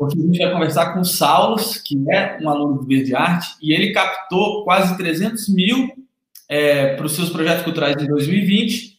[0.00, 3.54] porque a gente vai conversar com o Saulos, que é um aluno do Verde Arte,
[3.60, 5.90] e ele captou quase 300 mil
[6.48, 8.98] é, para os seus projetos culturais em 2020.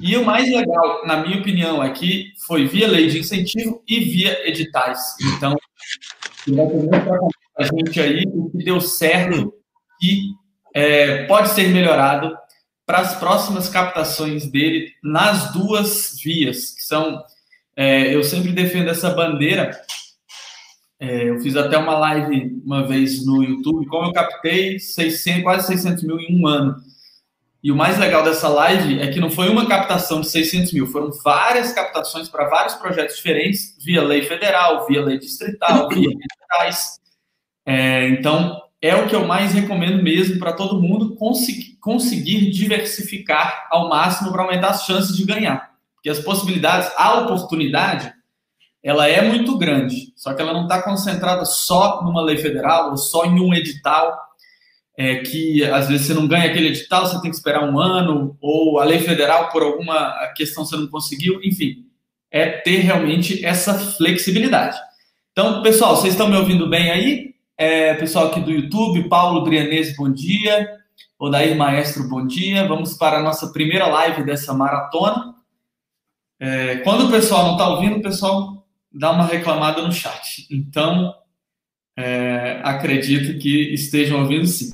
[0.00, 4.00] E o mais legal, na minha opinião, é que foi via lei de incentivo e
[4.00, 5.14] via editais.
[5.36, 5.54] Então,
[6.48, 7.18] vai
[7.58, 9.52] a gente aí o que deu certo
[10.02, 10.30] e
[10.74, 12.34] é, pode ser melhorado
[12.86, 17.22] para as próximas captações dele nas duas vias, que são.
[17.76, 19.78] É, eu sempre defendo essa bandeira
[21.00, 25.66] é, eu fiz até uma live uma vez no YouTube, como eu captei 600, quase
[25.66, 26.76] 600 mil em um ano.
[27.62, 30.86] E o mais legal dessa live é que não foi uma captação de 600 mil,
[30.86, 37.00] foram várias captações para vários projetos diferentes, via lei federal, via lei distrital, via editais.
[37.64, 43.68] É, então, é o que eu mais recomendo mesmo para todo mundo conseguir, conseguir diversificar
[43.70, 45.70] ao máximo para aumentar as chances de ganhar.
[45.94, 48.12] Porque as possibilidades, a oportunidade,
[48.82, 52.96] ela é muito grande, só que ela não está concentrada só numa lei federal ou
[52.96, 54.18] só em um edital,
[54.96, 58.36] é, que às vezes você não ganha aquele edital, você tem que esperar um ano,
[58.40, 61.86] ou a lei federal, por alguma questão, você não conseguiu, enfim,
[62.30, 64.78] é ter realmente essa flexibilidade.
[65.32, 67.34] Então, pessoal, vocês estão me ouvindo bem aí?
[67.56, 70.80] É, pessoal aqui do YouTube, Paulo Brianese, bom dia.
[71.18, 72.66] Odair Maestro, bom dia.
[72.66, 75.34] Vamos para a nossa primeira live dessa maratona.
[76.40, 78.59] É, quando o pessoal não está ouvindo, o pessoal
[78.92, 80.46] dá uma reclamada no chat.
[80.50, 81.14] Então,
[81.96, 84.72] é, acredito que estejam ouvindo sim.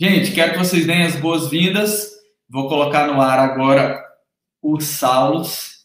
[0.00, 2.10] Gente, quero que vocês deem as boas-vindas.
[2.48, 4.02] Vou colocar no ar agora
[4.62, 5.84] o Saulos.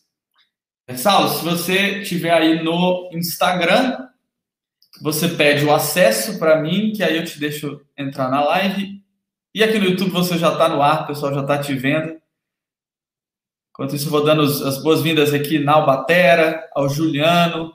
[0.87, 4.07] É, Saulo, se você estiver aí no Instagram,
[5.01, 9.01] você pede o acesso para mim, que aí eu te deixo entrar na live.
[9.53, 12.15] E aqui no YouTube você já está no ar, o pessoal já está te vendo.
[13.73, 17.73] Enquanto isso, vou dando as boas-vindas aqui na Albatera, ao Juliano,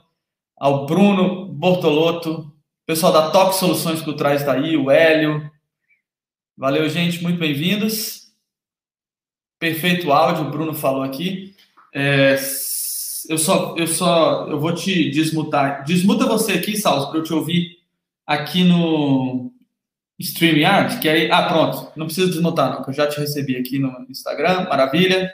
[0.57, 2.49] ao Bruno Bortolotto,
[2.85, 5.51] pessoal da Top Soluções Culturais está aí, o Hélio.
[6.57, 8.31] Valeu, gente, muito bem-vindos.
[9.59, 11.53] Perfeito áudio, o Bruno falou aqui.
[11.93, 12.35] É,
[13.27, 15.83] eu só, eu só, eu vou te desmutar.
[15.83, 17.77] Desmuta você aqui, Salso, para eu te ouvir
[18.25, 19.51] aqui no
[20.17, 23.77] StreamYard, que aí, ah, pronto, não precisa desmutar não, que eu já te recebi aqui
[23.77, 25.29] no Instagram, maravilha.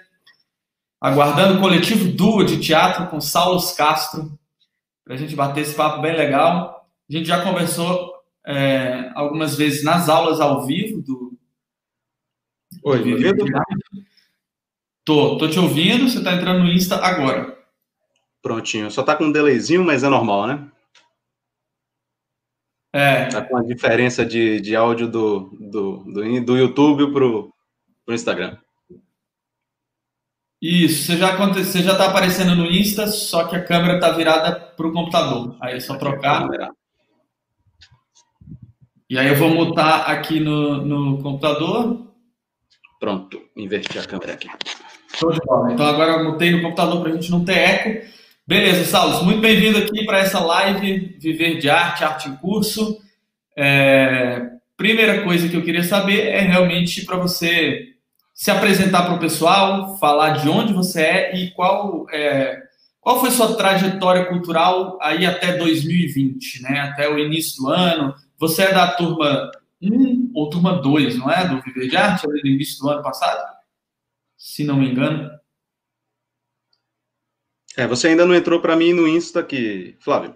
[1.05, 4.39] Aguardando o coletivo Duo de teatro com Saulos Castro,
[5.03, 6.89] para a gente bater esse papo bem legal.
[7.07, 8.11] A gente já conversou
[8.43, 11.37] é, algumas vezes nas aulas ao vivo do.
[12.83, 13.45] Oi, do ouvindo?
[15.03, 17.55] Tô, tô te ouvindo, você está entrando no Insta agora.
[18.41, 20.71] Prontinho, só tá com um delayzinho, mas é normal, né?
[22.91, 23.27] É.
[23.27, 27.53] Tá com a diferença de, de áudio do, do, do, do YouTube pro,
[28.03, 28.57] pro Instagram.
[30.67, 34.51] Isso, você já você já está aparecendo no Insta, só que a câmera está virada
[34.55, 35.55] para o computador.
[35.61, 36.47] Aí é só trocar.
[39.07, 42.07] E aí eu vou mutar aqui no, no computador.
[42.99, 44.49] Pronto, inverti a câmera aqui.
[45.15, 45.71] Show de bola.
[45.71, 48.07] Então agora eu mutei no computador para a gente não ter eco.
[48.47, 52.99] Beleza, Saulo, muito bem-vindo aqui para essa live Viver de Arte, Arte em Curso.
[53.55, 54.49] É...
[54.75, 57.94] Primeira coisa que eu queria saber é realmente para você
[58.35, 62.61] se apresentar para o pessoal, falar de onde você é e qual é,
[62.99, 66.81] qual foi sua trajetória cultural aí até 2020, né?
[66.81, 68.13] Até o início do ano.
[68.37, 69.49] Você é da turma
[69.81, 71.47] 1 ou turma 2, não é?
[71.47, 73.41] Do Viver de Arte, do início do ano passado?
[74.37, 75.29] Se não me engano.
[77.77, 80.35] É, você ainda não entrou para mim no Insta aqui, Flávio.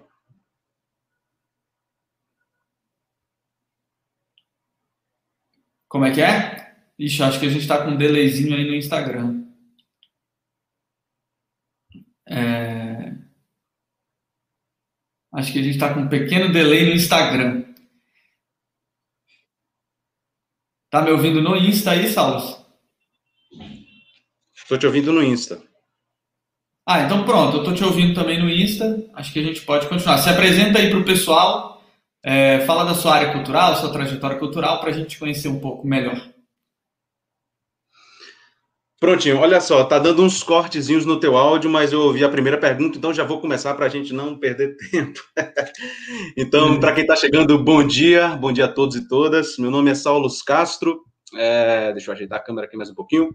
[5.87, 6.58] Como é que é?
[6.99, 9.45] Ixi, acho que a gente está com um delayzinho aí no Instagram.
[12.27, 13.13] É...
[15.33, 17.63] Acho que a gente está com um pequeno delay no Instagram.
[20.89, 22.65] Tá me ouvindo no Insta aí, Saulo?
[24.53, 25.63] Estou te ouvindo no Insta.
[26.85, 29.07] Ah, então pronto, eu estou te ouvindo também no Insta.
[29.13, 30.17] Acho que a gente pode continuar.
[30.17, 31.81] Se apresenta aí para o pessoal,
[32.23, 35.87] é, fala da sua área cultural, sua trajetória cultural, para a gente conhecer um pouco
[35.87, 36.19] melhor.
[38.99, 42.57] Prontinho, olha só, tá dando uns cortezinhos no teu áudio, mas eu ouvi a primeira
[42.57, 45.21] pergunta, então já vou começar para a gente não perder tempo.
[46.35, 49.57] então, para quem está chegando, bom dia, bom dia a todos e todas.
[49.57, 50.99] Meu nome é Saulo Castro,
[51.33, 53.33] é, deixa eu ajeitar a câmera aqui mais um pouquinho.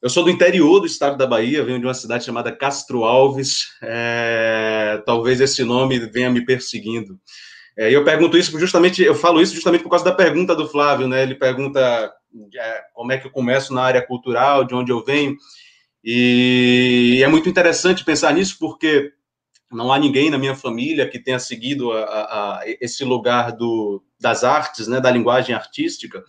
[0.00, 3.64] Eu sou do interior do estado da Bahia, venho de uma cidade chamada Castro Alves.
[3.82, 7.18] É, talvez esse nome venha me perseguindo.
[7.76, 11.08] É, eu pergunto isso justamente, eu falo isso justamente por causa da pergunta do Flávio,
[11.08, 11.22] né?
[11.22, 12.12] Ele pergunta
[12.94, 15.36] como é que eu começo na área cultural, de onde eu venho.
[16.02, 19.12] E é muito interessante pensar nisso, porque
[19.70, 24.02] não há ninguém na minha família que tenha seguido a, a, a esse lugar do,
[24.18, 26.24] das artes, né, da linguagem artística.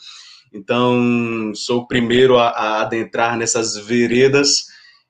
[0.53, 4.65] Então, sou o primeiro a, a adentrar nessas veredas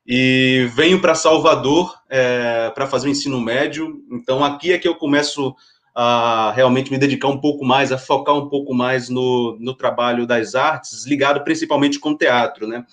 [0.06, 4.02] e venho para Salvador é, para fazer o ensino médio.
[4.12, 5.56] Então, aqui é que eu começo
[5.94, 10.26] a realmente me dedicar um pouco mais, a focar um pouco mais no, no trabalho
[10.26, 12.86] das artes, ligado principalmente com teatro, né?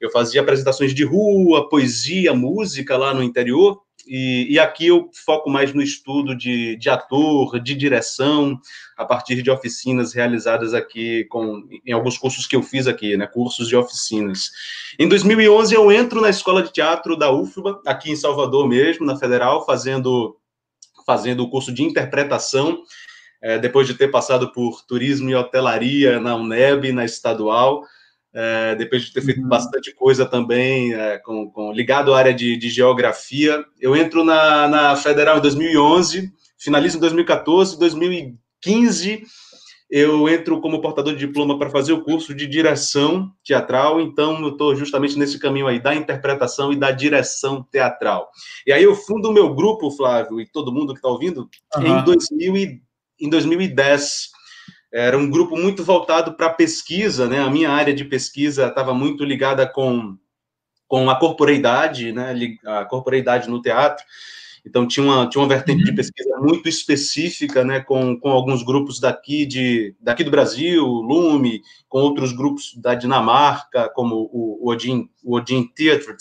[0.00, 5.48] Eu fazia apresentações de rua, poesia, música lá no interior, e, e, aqui eu foco
[5.48, 8.58] mais no estudo de, de, ator, de direção,
[8.96, 13.26] a partir de oficinas realizadas aqui com, em alguns cursos que eu fiz aqui, né,
[13.26, 14.50] cursos de oficinas.
[14.98, 19.16] Em 2011 eu entro na escola de teatro da UFBA, aqui em Salvador mesmo, na
[19.16, 20.36] Federal, fazendo
[21.04, 22.82] fazendo o curso de interpretação,
[23.42, 27.82] é, depois de ter passado por turismo e hotelaria na UNEB, na estadual,
[28.34, 29.48] é, depois de ter feito uhum.
[29.48, 33.62] bastante coisa também é, com, com, ligado à área de, de geografia.
[33.80, 39.22] Eu entro na, na, Federal em 2011, finalizo em 2014, 2015
[39.94, 44.48] eu entro como portador de diploma para fazer o curso de direção teatral, então eu
[44.48, 48.30] estou justamente nesse caminho aí da interpretação e da direção teatral.
[48.66, 51.46] E aí eu fundo o meu grupo, Flávio, e todo mundo que está ouvindo,
[51.76, 51.98] uhum.
[51.98, 52.82] em, 2000 e,
[53.20, 54.30] em 2010
[54.90, 57.40] era um grupo muito voltado para pesquisa, né?
[57.40, 60.16] A minha área de pesquisa estava muito ligada com,
[60.88, 62.34] com a corporeidade, né?
[62.64, 64.02] A corporeidade no teatro.
[64.64, 65.96] Então tinha uma, tinha uma vertente de uhum.
[65.96, 71.98] pesquisa muito específica, né, com, com alguns grupos daqui de daqui do Brasil, Lume, com
[71.98, 76.14] outros grupos da Dinamarca, como o, o Odin, o Odin Theatre.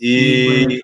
[0.00, 0.78] E uhum.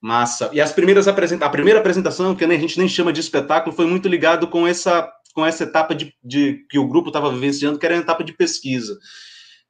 [0.00, 0.50] massa.
[0.52, 3.86] E as primeiras apresenta a primeira apresentação, que a gente nem chama de espetáculo, foi
[3.86, 7.84] muito ligado com essa com essa etapa de, de que o grupo estava vivenciando, que
[7.84, 8.96] era a etapa de pesquisa.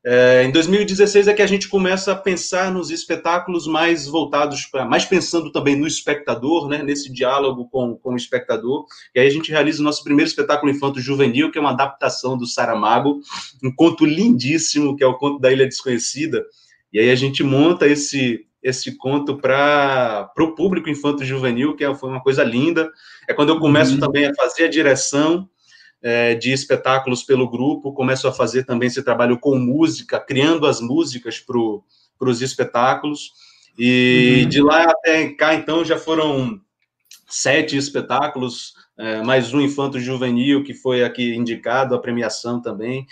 [0.07, 4.85] É, em 2016 é que a gente começa a pensar nos espetáculos mais voltados para,
[4.85, 8.85] mais pensando também no espectador, né, nesse diálogo com, com o espectador.
[9.15, 12.47] E aí a gente realiza o nosso primeiro espetáculo infanto-juvenil, que é uma adaptação do
[12.47, 13.21] Saramago,
[13.63, 16.45] um conto lindíssimo, que é o conto da Ilha Desconhecida.
[16.93, 22.09] E aí a gente monta esse esse conto para o público infanto-juvenil, que é, foi
[22.09, 22.91] uma coisa linda.
[23.29, 24.01] É quando eu começo uhum.
[24.01, 25.47] também a fazer a direção
[26.05, 30.79] é, de espetáculos pelo grupo, começo a fazer também esse trabalho com música, criando as
[30.79, 33.33] músicas para os espetáculos.
[33.79, 34.49] E uhum.
[34.51, 36.61] de lá até cá, então, já foram
[37.27, 43.07] sete espetáculos, é, mais um Infanto Juvenil, que foi aqui indicado, a premiação também,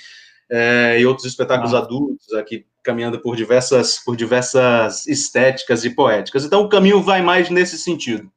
[0.51, 1.79] é, e outros espetáculos ah.
[1.79, 6.45] adultos aqui caminhando por diversas, por diversas estéticas e poéticas.
[6.45, 8.31] Então, o caminho vai mais nesse sentido.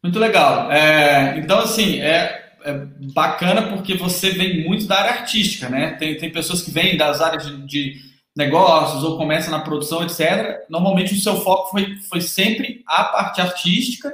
[0.00, 0.70] Muito legal.
[0.70, 5.92] É, então, assim, é, é, bacana porque você vem muito da área artística, né?
[5.92, 10.60] Tem, tem pessoas que vêm das áreas de, de negócios ou começam na produção, etc.
[10.68, 14.12] Normalmente o seu foco foi, foi sempre a parte artística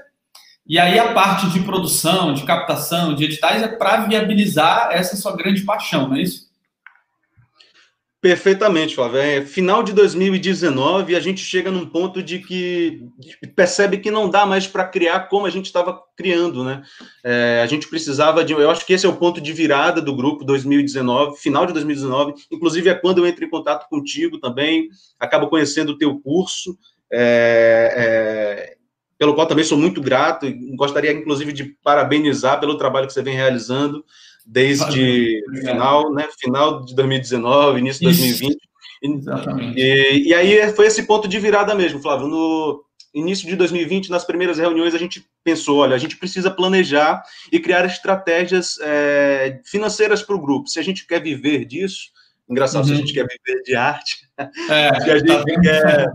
[0.67, 5.37] e aí a parte de produção, de captação, de editais é para viabilizar essa sua
[5.37, 6.46] grande paixão, não é isso?
[8.21, 9.19] Perfeitamente, Flávio.
[9.19, 13.03] É, final de 2019, a gente chega num ponto de que
[13.55, 16.83] percebe que não dá mais para criar como a gente estava criando, né?
[17.23, 18.55] É, a gente precisava de.
[18.55, 22.35] Eu acho que esse é o ponto de virada do grupo 2019, final de 2019.
[22.51, 24.89] Inclusive, é quando eu entro em contato contigo também,
[25.21, 26.77] acabo conhecendo o teu curso.
[27.13, 28.77] É, é,
[29.19, 33.37] pelo qual também sou muito grato gostaria, inclusive, de parabenizar pelo trabalho que você vem
[33.37, 34.05] realizando
[34.47, 38.57] desde final, né, final de 2019, início de 2020.
[39.03, 39.81] Exatamente.
[39.81, 42.29] E, e aí foi esse ponto de virada mesmo, Flávio.
[42.29, 47.23] No início de 2020, nas primeiras reuniões, a gente pensou: olha, a gente precisa planejar
[47.51, 50.69] e criar estratégias é, financeiras para o grupo.
[50.69, 52.11] Se a gente quer viver disso,
[52.49, 52.89] engraçado, uhum.
[52.89, 56.13] se a gente quer viver de arte, é, se a gente tá quer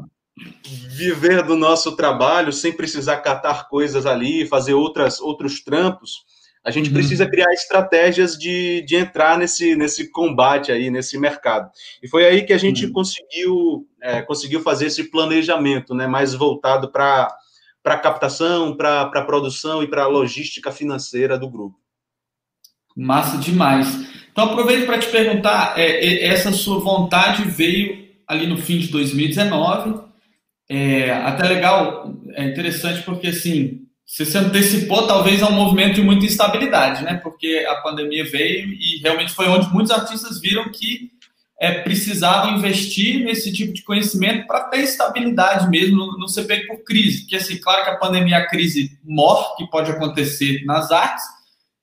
[0.96, 6.24] viver do nosso trabalho sem precisar catar coisas ali, fazer outras, outros trampos
[6.63, 6.94] a gente uhum.
[6.94, 11.72] precisa criar estratégias de, de entrar nesse, nesse combate aí, nesse mercado.
[12.01, 12.94] E foi aí que a gente uhum.
[12.94, 17.36] conseguiu, é, conseguiu fazer esse planejamento, né, mais voltado para
[17.84, 21.80] a captação, para a produção e para a logística financeira do grupo.
[22.96, 23.88] Massa demais.
[24.32, 30.00] Então, aproveito para te perguntar, é, essa sua vontade veio ali no fim de 2019,
[30.70, 33.81] é, até legal, é interessante porque, assim,
[34.12, 37.13] você se antecipou talvez a um movimento de muita instabilidade, né?
[37.24, 41.10] Porque a pandemia veio e realmente foi onde muitos artistas viram que
[41.58, 46.68] é, precisavam investir nesse tipo de conhecimento para ter estabilidade mesmo, não, não ser pego
[46.68, 47.22] por crise.
[47.22, 51.24] Porque, assim, claro que a pandemia é a crise mor que pode acontecer nas artes,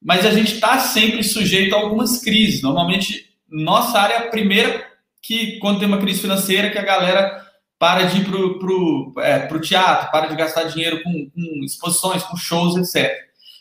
[0.03, 2.61] mas a gente está sempre sujeito a algumas crises.
[2.61, 4.87] Normalmente, nossa área é a primeira
[5.23, 7.48] que, quando tem uma crise financeira, que a galera
[7.79, 11.65] para de ir para o pro, é, pro teatro, para de gastar dinheiro com, com
[11.65, 13.15] exposições, com shows, etc.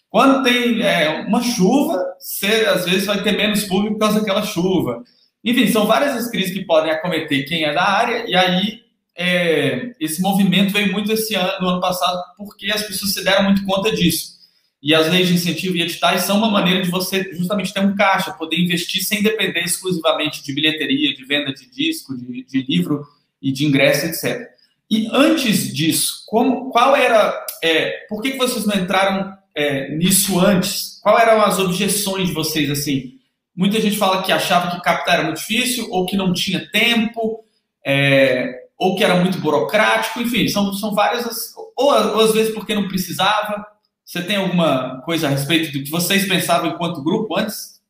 [0.09, 4.41] Quando tem é, uma chuva, você às vezes vai ter menos público por causa daquela
[4.41, 5.03] chuva.
[5.43, 8.81] Enfim, são várias as crises que podem acometer quem é da área, e aí
[9.15, 13.43] é, esse movimento veio muito esse ano, no ano passado, porque as pessoas se deram
[13.43, 14.37] muito conta disso.
[14.81, 17.95] E as leis de incentivo e editais são uma maneira de você justamente ter um
[17.95, 23.05] caixa, poder investir sem depender exclusivamente de bilheteria, de venda de disco, de, de livro
[23.41, 24.47] e de ingresso, etc.
[24.89, 30.39] E antes disso, como, qual era, é, por que, que vocês não entraram é, nisso
[30.39, 30.99] antes?
[31.01, 33.15] Qual eram as objeções de vocês assim?
[33.55, 37.43] Muita gente fala que achava que captar era muito difícil, ou que não tinha tempo,
[37.85, 42.75] é, ou que era muito burocrático, enfim, são, são várias, ou, ou às vezes porque
[42.75, 43.65] não precisava.
[44.05, 47.81] Você tem alguma coisa a respeito do que vocês pensavam enquanto grupo antes?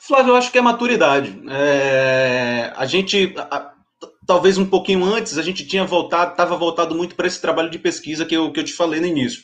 [0.00, 1.40] Flávio, eu acho que é maturidade.
[1.48, 3.72] É, a gente, a,
[4.26, 7.78] talvez um pouquinho antes, a gente tinha voltado, estava voltado muito para esse trabalho de
[7.78, 9.42] pesquisa que eu, que eu te falei no início.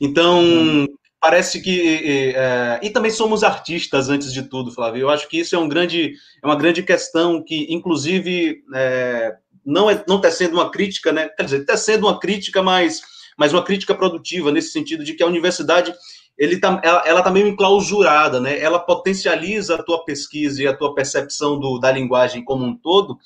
[0.00, 0.86] Então, hum.
[1.20, 2.32] parece que.
[2.36, 5.02] É, e também somos artistas antes de tudo, Flávio.
[5.02, 9.34] Eu acho que isso é, um grande, é uma grande questão que, inclusive, é,
[9.64, 11.28] não está não tá sendo uma crítica, né?
[11.28, 13.00] Quer dizer, está sendo uma crítica, mas
[13.36, 15.94] mas uma crítica produtiva, nesse sentido de que a universidade
[16.36, 18.58] ele tá, ela, ela tá meio enclausurada, né?
[18.58, 23.18] Ela potencializa a tua pesquisa e a tua percepção do, da linguagem como um todo,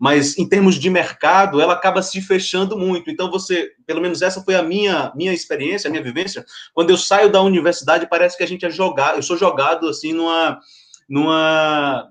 [0.00, 3.10] mas em termos de mercado, ela acaba se fechando muito.
[3.10, 6.42] Então, você, pelo menos essa foi a minha, minha experiência, a minha vivência.
[6.72, 10.14] Quando eu saio da universidade, parece que a gente é jogado, eu sou jogado assim
[10.14, 10.58] numa,
[11.06, 12.10] numa,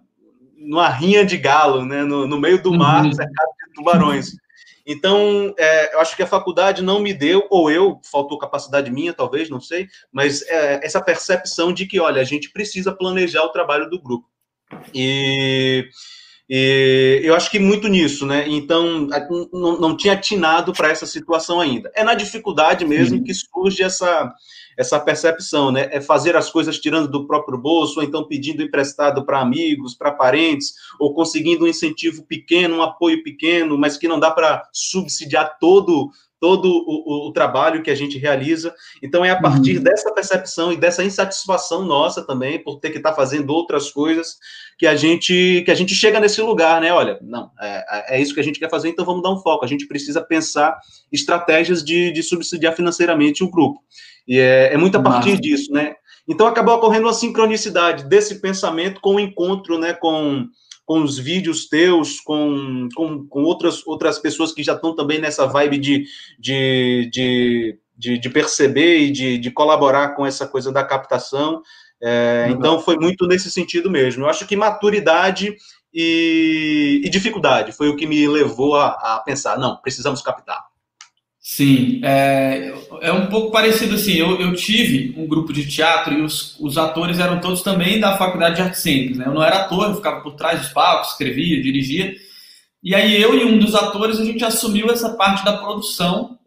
[0.56, 2.04] numa rinha de galo, né?
[2.04, 3.12] No, no meio do mar, uhum.
[3.12, 4.34] cercado de tubarões.
[4.86, 9.14] Então, é, eu acho que a faculdade não me deu, ou eu, faltou capacidade minha,
[9.14, 13.52] talvez, não sei, mas é, essa percepção de que, olha, a gente precisa planejar o
[13.52, 14.28] trabalho do grupo.
[14.94, 15.90] E,
[16.50, 18.46] e eu acho que muito nisso, né?
[18.48, 19.08] Então,
[19.54, 21.92] não, não tinha atinado para essa situação ainda.
[21.94, 23.24] É na dificuldade mesmo Sim.
[23.24, 24.34] que surge essa,
[24.76, 25.90] essa percepção, né?
[25.92, 30.12] É fazer as coisas tirando do próprio bolso, ou então pedindo emprestado para amigos, para
[30.12, 35.60] parentes, ou conseguindo um incentivo pequeno, um apoio pequeno, mas que não dá para subsidiar
[35.60, 38.74] todo todo o, o, trabalho que a gente realiza.
[39.04, 39.84] Então, é a partir uhum.
[39.84, 44.38] dessa percepção e dessa insatisfação nossa também, por ter que estar tá fazendo outras coisas,
[44.78, 46.94] que a gente que a gente chega nesse lugar, né?
[46.94, 49.66] Olha, não, é, é isso que a gente quer fazer, então vamos dar um foco.
[49.66, 50.80] A gente precisa pensar
[51.12, 53.82] estratégias de, de subsidiar financeiramente o grupo.
[54.28, 55.42] E é, é muito a partir Nossa.
[55.42, 55.96] disso, né?
[56.28, 60.46] Então acabou ocorrendo uma sincronicidade desse pensamento com o encontro, né, com,
[60.90, 65.46] com os vídeos teus, com, com, com outras, outras pessoas que já estão também nessa
[65.46, 66.06] vibe de,
[66.40, 71.62] de, de, de, de perceber e de, de colaborar com essa coisa da captação.
[72.02, 72.56] É, uhum.
[72.56, 74.24] Então foi muito nesse sentido mesmo.
[74.24, 75.56] Eu acho que maturidade
[75.94, 80.69] e, e dificuldade foi o que me levou a, a pensar, não, precisamos captar.
[81.42, 84.14] Sim, é, é um pouco parecido assim.
[84.14, 88.18] Eu, eu tive um grupo de teatro e os, os atores eram todos também da
[88.18, 89.18] Faculdade de Artes Cênicas.
[89.18, 89.26] Né?
[89.26, 92.14] Eu não era ator, eu ficava por trás dos palcos, escrevia, dirigia.
[92.84, 96.38] E aí eu e um dos atores a gente assumiu essa parte da produção.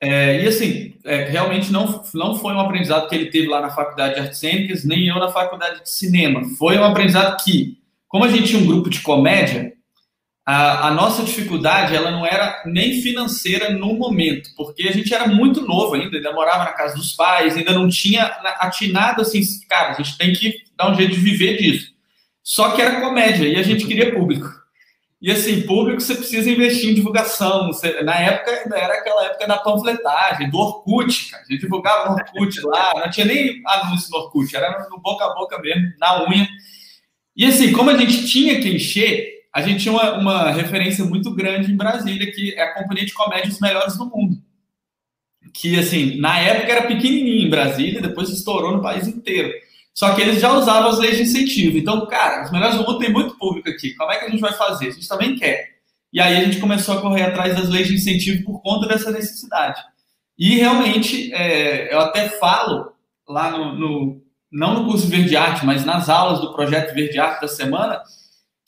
[0.00, 3.70] É, e assim, é, realmente não, não foi um aprendizado que ele teve lá na
[3.70, 6.42] Faculdade de Artes Cênicas, nem eu na Faculdade de Cinema.
[6.58, 9.72] Foi um aprendizado que, como a gente tinha um grupo de comédia,
[10.52, 15.60] a, nossa dificuldade ela não era nem financeira no momento, porque a gente era muito
[15.60, 18.24] novo ainda, ainda morava na casa dos pais, ainda não tinha
[18.58, 21.92] atinado assim, cara, a gente tem que dar um jeito de viver disso.
[22.42, 24.48] Só que era comédia e a gente queria público.
[25.20, 27.66] E assim, público você precisa investir em divulgação.
[27.66, 31.42] Você, na época, ainda era aquela época da panfletagem, do Orkut, cara.
[31.42, 35.26] A gente divulgava no Orkut lá, não tinha nem anúncio no Orkut, era no boca
[35.26, 36.48] a boca mesmo, na unha.
[37.36, 41.34] E assim, como a gente tinha que encher, a gente tinha uma, uma, referência muito
[41.34, 44.36] grande em Brasília, que é a companhia de comédia Melhores do Mundo.
[45.52, 49.52] Que, assim, na época era pequenininho em Brasília, depois estourou no país inteiro.
[49.92, 51.76] Só que eles já usavam as leis de incentivo.
[51.76, 53.92] Então, cara, Os Melhores do Mundo tem muito público aqui.
[53.94, 54.88] Como é que a gente vai fazer?
[54.88, 55.80] A gente também quer.
[56.12, 59.10] E aí a gente começou a correr atrás das leis de incentivo por conta dessa
[59.10, 59.80] necessidade.
[60.38, 62.92] E realmente, é, eu até falo
[63.28, 67.42] lá no, no, não no curso Verde Arte, mas nas aulas do projeto Verde Arte
[67.42, 68.00] da semana,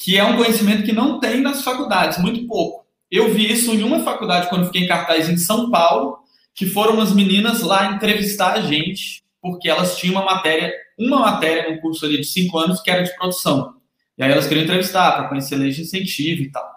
[0.03, 2.85] que é um conhecimento que não tem nas faculdades, muito pouco.
[3.11, 6.19] Eu vi isso em uma faculdade quando fiquei em cartaz em São Paulo,
[6.55, 11.73] que foram umas meninas lá entrevistar a gente, porque elas tinham uma matéria, uma matéria
[11.73, 13.75] no curso ali de cinco anos que era de produção.
[14.19, 16.69] E aí elas queriam entrevistar para conhecer leis de incentivo e tal.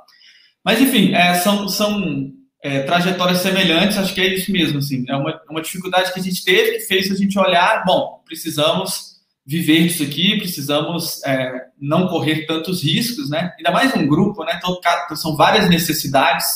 [0.64, 5.04] Mas enfim, é, são, são é, trajetórias semelhantes, acho que é isso mesmo, assim.
[5.10, 9.15] É uma, uma dificuldade que a gente teve que fez a gente olhar, bom, precisamos
[9.46, 13.54] viver disso aqui, precisamos é, não correr tantos riscos, né?
[13.58, 14.60] Ainda mais um grupo, né?
[14.62, 14.82] Todo,
[15.16, 16.48] são várias necessidades.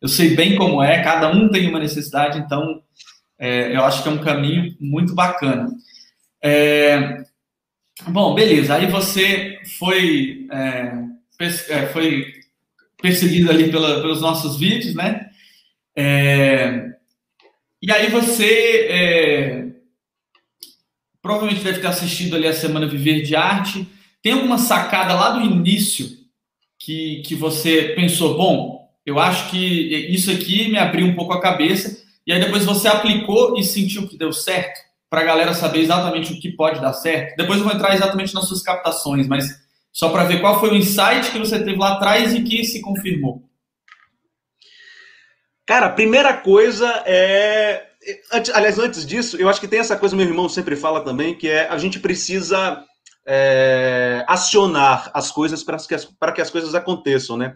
[0.00, 2.82] Eu sei bem como é, cada um tem uma necessidade, então
[3.38, 5.68] é, eu acho que é um caminho muito bacana.
[6.42, 7.22] É,
[8.08, 8.74] bom, beleza.
[8.74, 10.92] Aí você foi, é,
[11.68, 12.24] é, foi
[13.00, 15.28] perseguido ali pela, pelos nossos vídeos, né?
[15.94, 16.92] É,
[17.82, 19.65] e aí você
[21.26, 23.86] provavelmente deve ter assistido ali a Semana Viver de Arte.
[24.22, 26.08] Tem alguma sacada lá do início
[26.78, 29.58] que, que você pensou, bom, eu acho que
[30.08, 34.06] isso aqui me abriu um pouco a cabeça, e aí depois você aplicou e sentiu
[34.06, 34.80] que deu certo,
[35.10, 37.36] para a galera saber exatamente o que pode dar certo.
[37.36, 39.48] Depois eu vou entrar exatamente nas suas captações, mas
[39.92, 42.80] só para ver qual foi o insight que você teve lá atrás e que se
[42.80, 43.42] confirmou.
[45.64, 47.84] Cara, a primeira coisa é
[48.32, 51.34] Antes, aliás, antes disso, eu acho que tem essa coisa, meu irmão sempre fala também,
[51.34, 52.84] que é a gente precisa
[53.26, 57.54] é, acionar as coisas para que as, para que as coisas aconteçam, né?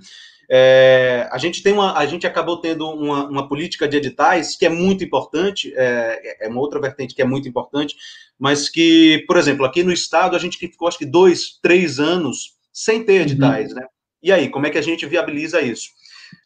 [0.52, 4.66] É, a gente tem uma, a gente acabou tendo uma, uma política de editais que
[4.66, 7.94] é muito importante, é, é, uma outra vertente que é muito importante,
[8.36, 12.56] mas que, por exemplo, aqui no estado a gente ficou acho que dois, três anos
[12.72, 13.22] sem ter uhum.
[13.22, 13.76] editais, uhum.
[13.76, 13.86] né?
[14.20, 15.88] E aí, como é que a gente viabiliza isso?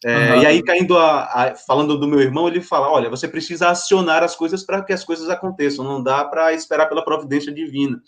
[0.04, 0.42] É, uhum.
[0.42, 4.22] E aí, caindo a, a, falando do meu irmão, ele fala: olha, você precisa acionar
[4.22, 8.00] as coisas para que as coisas aconteçam, não dá para esperar pela providência divina.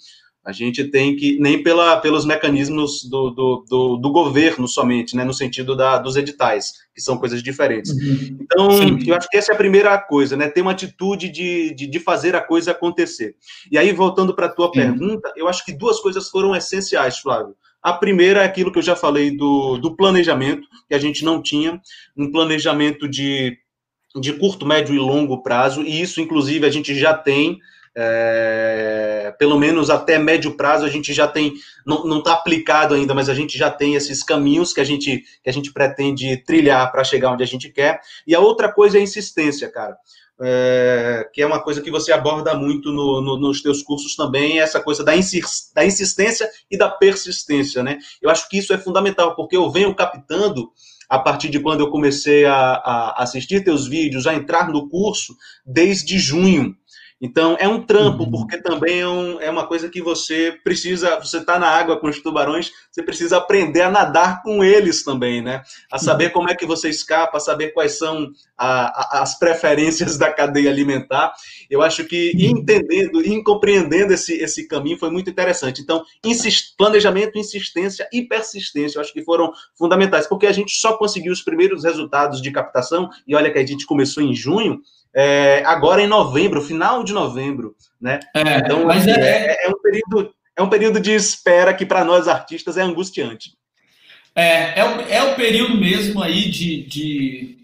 [0.46, 5.24] A gente tem que, nem pela, pelos mecanismos do, do, do, do governo somente, né,
[5.24, 7.90] no sentido da, dos editais, que são coisas diferentes.
[7.90, 8.38] Uhum.
[8.40, 8.98] Então, Sim.
[9.08, 11.98] eu acho que essa é a primeira coisa, né, ter uma atitude de, de, de
[11.98, 13.34] fazer a coisa acontecer.
[13.72, 14.74] E aí, voltando para a tua Sim.
[14.74, 17.56] pergunta, eu acho que duas coisas foram essenciais, Flávio.
[17.86, 21.40] A primeira é aquilo que eu já falei do, do planejamento, que a gente não
[21.40, 21.80] tinha,
[22.16, 23.56] um planejamento de,
[24.20, 27.60] de curto, médio e longo prazo, e isso, inclusive, a gente já tem,
[27.96, 31.52] é, pelo menos até médio prazo, a gente já tem,
[31.86, 35.48] não está aplicado ainda, mas a gente já tem esses caminhos que a gente, que
[35.48, 38.00] a gente pretende trilhar para chegar onde a gente quer.
[38.26, 39.96] E a outra coisa é a insistência, cara
[40.40, 44.60] é, que é uma coisa que você aborda muito no, no, nos teus cursos também,
[44.60, 47.98] essa coisa da insistência e da persistência, né?
[48.20, 50.70] Eu acho que isso é fundamental, porque eu venho captando,
[51.08, 55.36] a partir de quando eu comecei a, a assistir teus vídeos, a entrar no curso,
[55.64, 56.76] desde junho,
[57.20, 58.30] então, é um trampo, uhum.
[58.30, 62.08] porque também é, um, é, uma coisa que você precisa, você está na água com
[62.08, 65.62] os tubarões, você precisa aprender a nadar com eles também, né?
[65.90, 70.16] A saber como é que você escapa, a saber quais são a, a, as preferências
[70.18, 71.32] da cadeia alimentar.
[71.70, 72.58] Eu acho que uhum.
[72.58, 75.80] entendendo e compreendendo esse, esse caminho foi muito interessante.
[75.80, 80.98] Então, insist, planejamento, insistência e persistência, eu acho que foram fundamentais, porque a gente só
[80.98, 84.82] conseguiu os primeiros resultados de captação, e olha que a gente começou em junho,
[85.16, 88.20] é, agora em novembro, final de novembro, né?
[88.34, 91.86] É, então, mas assim, é, é, é, um período, é um período de espera que
[91.86, 93.52] para nós artistas é angustiante.
[94.34, 97.58] É, é o, é o período mesmo aí de, de,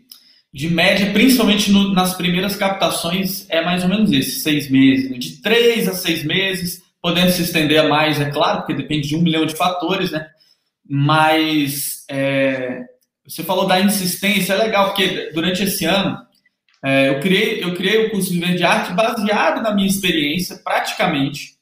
[0.51, 5.19] de média, principalmente no, nas primeiras captações, é mais ou menos esse, seis meses, né?
[5.19, 9.17] de três a seis meses, podendo se estender a mais, é claro, porque depende de
[9.17, 10.27] um milhão de fatores, né?
[10.89, 12.81] Mas é,
[13.27, 16.32] você falou da insistência, é legal, porque durante esse ano
[16.85, 21.53] é, eu, criei, eu criei o curso Viver de Arte baseado na minha experiência, praticamente.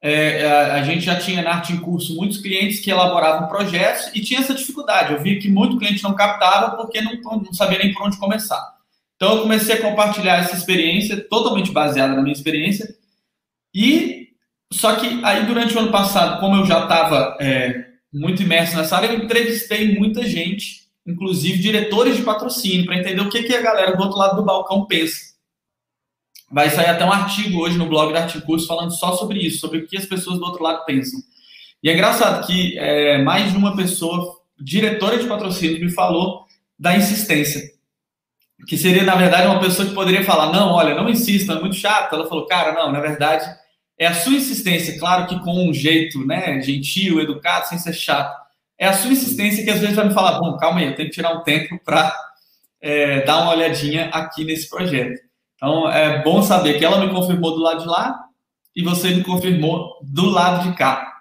[0.00, 4.10] É, a, a, gente já tinha na Arte em Curso muitos clientes que elaboravam projetos
[4.14, 5.12] e tinha essa dificuldade.
[5.12, 8.76] Eu via que muito cliente não captava porque não, não sabia nem por onde começar.
[9.16, 12.88] Então, eu comecei a compartilhar essa experiência, totalmente baseada na minha experiência.
[13.74, 14.28] E
[14.72, 18.96] só que aí, durante o ano passado, como eu já estava é, muito imerso nessa
[18.96, 23.62] área, eu entrevistei muita gente inclusive diretores de patrocínio, para entender o que, que a
[23.62, 25.28] galera do outro lado do balcão pensa.
[26.50, 29.78] Vai sair até um artigo hoje no blog da Articurso falando só sobre isso, sobre
[29.78, 31.20] o que as pessoas do outro lado pensam.
[31.82, 36.44] E é engraçado que é, mais de uma pessoa, diretora de patrocínio, me falou
[36.78, 37.62] da insistência.
[38.66, 41.76] Que seria, na verdade, uma pessoa que poderia falar: não, olha, não insista, é muito
[41.76, 42.14] chato.
[42.14, 43.46] Ela falou: cara, não, na verdade,
[43.98, 48.47] é a sua insistência, claro que com um jeito né, gentil, educado, sem ser chato
[48.78, 51.08] é a sua insistência que às vezes vai me falar, bom, calma aí, eu tenho
[51.08, 52.14] que tirar um tempo para
[52.80, 55.20] é, dar uma olhadinha aqui nesse projeto.
[55.56, 58.16] Então, é bom saber que ela me confirmou do lado de lá
[58.76, 61.20] e você me confirmou do lado de cá.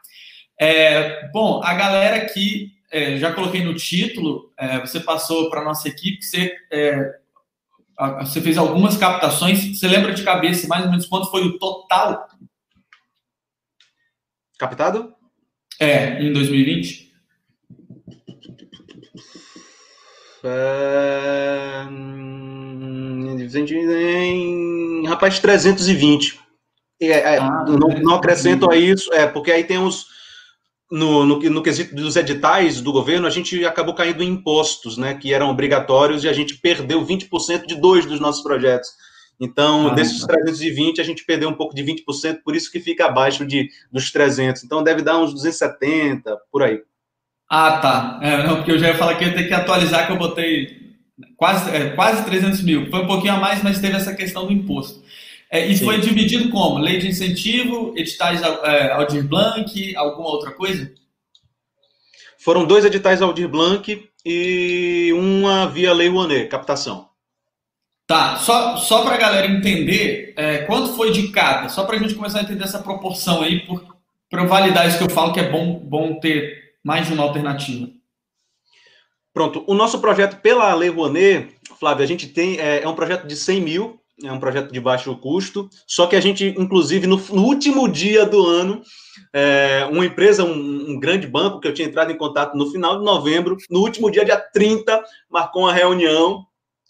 [0.60, 5.64] É, bom, a galera aqui, é, já coloquei no título, é, você passou para a
[5.64, 7.20] nossa equipe, você, é,
[8.20, 12.28] você fez algumas captações, você lembra de cabeça mais ou menos quanto foi o total?
[14.60, 15.16] Captado?
[15.80, 17.07] É, em 2020?
[23.98, 26.40] Em, rapaz, 320.
[27.00, 29.78] É, é, ah, não, não acrescento a isso, é, porque aí tem.
[30.90, 35.16] No, no, no, quesito dos editais do governo, a gente acabou caindo em impostos, né,
[35.16, 38.90] que eram obrigatórios, e a gente perdeu 20% de dois dos nossos projetos.
[39.40, 43.06] Então, ah, desses 320, a gente perdeu um pouco de 20%, por isso que fica
[43.06, 44.64] abaixo de, dos 300.
[44.64, 46.82] Então, deve dar uns 270, por aí.
[47.50, 48.20] Ah, tá.
[48.22, 50.96] É, não, porque eu já ia falar que ia ter que atualizar, que eu botei
[51.38, 52.90] quase, é, quase 300 mil.
[52.90, 55.02] Foi um pouquinho a mais, mas teve essa questão do imposto.
[55.50, 55.86] É, e Sim.
[55.86, 56.78] foi dividido como?
[56.78, 60.92] Lei de incentivo, editais é, Aldir Blanc, alguma outra coisa?
[62.38, 67.08] Foram dois editais Aldir Blanc e uma via Lei Rouanet, captação.
[68.06, 71.68] Tá, só, só para a galera entender, é, quanto foi de cada?
[71.68, 73.66] Só para a gente começar a entender essa proporção aí,
[74.30, 77.90] para validar isso que eu falo, que é bom, bom ter mais uma alternativa.
[79.34, 83.28] Pronto, o nosso projeto pela Lei Rouanet, Flávio, a gente tem, é, é um projeto
[83.28, 87.18] de 100 mil, é um projeto de baixo custo, só que a gente, inclusive, no,
[87.18, 88.82] no último dia do ano,
[89.34, 92.98] é, uma empresa, um, um, grande banco que eu tinha entrado em contato no final
[92.98, 96.48] de novembro, no último dia, dia 30, marcou uma reunião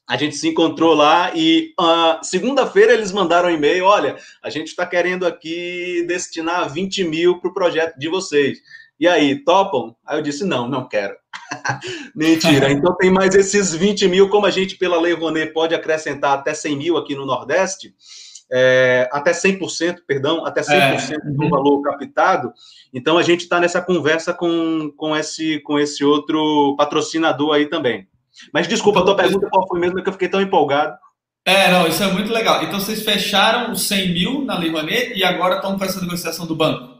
[0.09, 4.67] a gente se encontrou lá e uh, segunda-feira eles mandaram um e-mail: olha, a gente
[4.67, 8.57] está querendo aqui destinar 20 mil para o projeto de vocês.
[8.99, 9.95] E aí, topam?
[10.05, 11.15] Aí eu disse: não, não quero.
[12.15, 12.71] Mentira.
[12.77, 16.53] Então tem mais esses 20 mil, como a gente, pela Lei Rouanet, pode acrescentar até
[16.53, 17.93] 100 mil aqui no Nordeste.
[18.49, 21.31] É, até 100%, perdão, até 100% é.
[21.31, 21.49] do uhum.
[21.49, 22.53] valor captado.
[22.93, 28.07] Então a gente está nessa conversa com, com, esse, com esse outro patrocinador aí também.
[28.53, 30.97] Mas desculpa, a tua pergunta qual foi mesmo, que eu fiquei tão empolgado.
[31.43, 32.63] É, não, isso é muito legal.
[32.63, 36.45] Então vocês fecharam os 100 mil na Lei Rouanet e agora estão com essa negociação
[36.45, 36.96] do banco.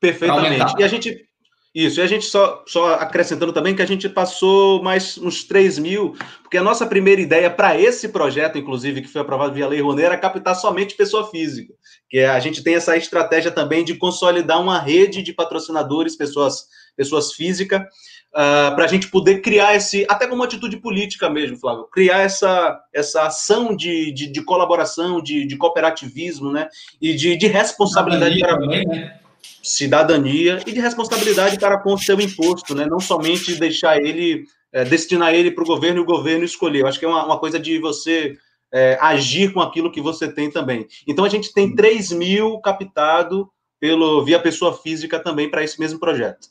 [0.00, 0.74] Perfeitamente.
[0.78, 1.28] E a gente,
[1.74, 5.78] isso, e a gente só, só acrescentando também que a gente passou mais uns 3
[5.78, 9.80] mil, porque a nossa primeira ideia para esse projeto, inclusive, que foi aprovado via Lei
[9.80, 11.72] Rouanet, era captar somente pessoa física.
[12.08, 17.34] Que a gente tem essa estratégia também de consolidar uma rede de patrocinadores, pessoas, pessoas
[17.34, 22.20] físicas, uh, para a gente poder criar esse, até como atitude política mesmo, Flávio, criar
[22.20, 26.68] essa, essa ação de, de, de colaboração, de, de cooperativismo, né?
[27.00, 29.20] E de, de responsabilidade para também, né?
[29.62, 32.86] Cidadania e de responsabilidade para com o seu imposto, né?
[32.86, 36.80] Não somente deixar ele, é, destinar ele para o governo e o governo escolher.
[36.80, 38.36] Eu acho que é uma, uma coisa de você
[38.72, 40.86] é, agir com aquilo que você tem também.
[41.06, 45.98] Então a gente tem 3 mil captado pelo via pessoa física também para esse mesmo
[45.98, 46.48] projeto.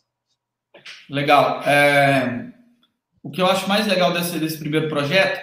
[1.09, 1.61] Legal.
[1.63, 2.45] É,
[3.21, 5.39] o que eu acho mais legal desse, desse primeiro projeto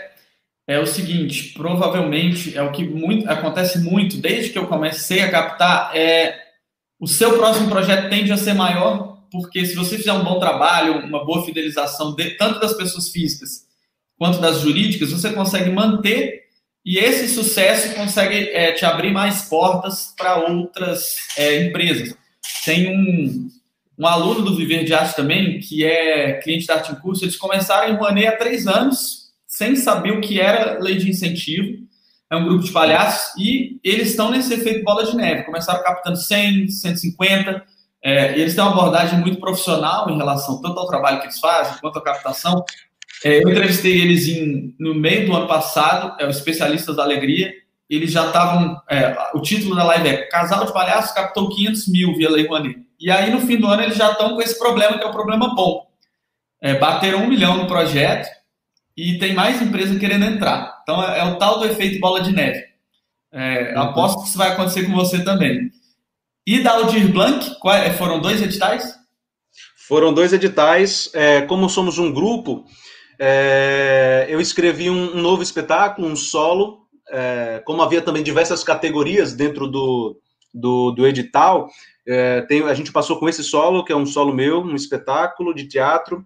[0.67, 5.31] é o seguinte: provavelmente é o que muito, acontece muito desde que eu comecei a
[5.31, 5.95] captar.
[5.95, 6.44] É
[7.05, 11.05] o seu próximo projeto tende a ser maior, porque se você fizer um bom trabalho,
[11.05, 13.67] uma boa fidelização de, tanto das pessoas físicas
[14.17, 16.45] quanto das jurídicas, você consegue manter
[16.83, 22.17] e esse sucesso consegue é, te abrir mais portas para outras é, empresas.
[22.65, 23.51] Tem um,
[23.99, 27.37] um aluno do Viver de Arte também, que é cliente da Arte em Curso, eles
[27.37, 31.85] começaram em Rouanet há três anos, sem saber o que era lei de incentivo.
[32.31, 35.45] É um grupo de palhaços e eles estão nesse efeito bola de neve.
[35.45, 37.65] Começaram captando 100, 150,
[38.05, 41.79] é, eles têm uma abordagem muito profissional em relação tanto ao trabalho que eles fazem,
[41.81, 42.63] quanto à captação.
[43.25, 47.51] É, eu entrevistei eles em, no meio do ano passado, é, os especialistas da alegria,
[47.89, 48.79] eles já estavam.
[48.91, 52.79] É, o título da live é Casal de Palhaços captou 500 mil via Lei Rouanet.
[53.01, 55.13] E aí, no fim do ano, eles já estão com esse problema, que é um
[55.13, 55.87] problema bom.
[56.61, 58.29] É, bateram um milhão no projeto
[58.97, 60.81] e tem mais empresa querendo entrar.
[60.83, 62.65] Então, é, é o tal do efeito bola de neve.
[63.33, 63.83] É, uhum.
[63.83, 65.71] Aposto que isso vai acontecer com você também.
[66.47, 68.95] E da Aldir Blanc, qual, é, foram dois editais?
[69.89, 71.11] Foram dois editais.
[71.15, 72.65] É, como somos um grupo,
[73.19, 76.85] é, eu escrevi um, um, novo espetáculo, um solo.
[77.11, 80.21] É, como havia também diversas categorias dentro do,
[80.53, 81.69] do, do edital,
[82.07, 85.55] é, tem, a gente passou com esse solo, que é um solo meu, um espetáculo
[85.55, 86.25] de teatro,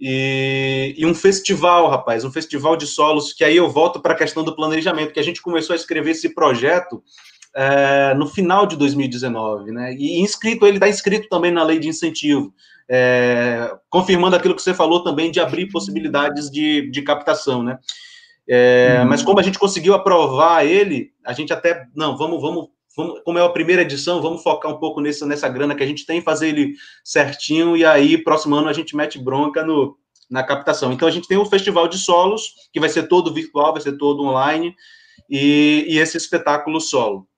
[0.00, 4.16] e, e, um festival, rapaz, um festival de solos, que aí eu volto para a
[4.16, 7.02] questão do planejamento, que a gente começou a escrever esse projeto
[7.54, 9.94] é, no final de 2019, né?
[9.94, 12.52] E inscrito, ele está inscrito também na lei de incentivo,
[12.88, 17.78] é, confirmando aquilo que você falou também de abrir possibilidades de, de captação, né?
[18.48, 19.08] É, uhum.
[19.08, 23.38] Mas como a gente conseguiu aprovar ele, a gente até não, vamos, vamos vamos, como
[23.38, 26.20] é a primeira edição, vamos focar um pouco nessa, nessa grana que a gente tem,
[26.22, 29.96] fazer ele certinho, e aí, próximo ano, a gente mete bronca no,
[30.30, 30.92] na captação.
[30.92, 33.96] Então, a gente tem o Festival de Solos, que vai ser todo virtual, vai ser
[33.98, 34.74] todo online,
[35.28, 37.28] e, e esse espetáculo solo.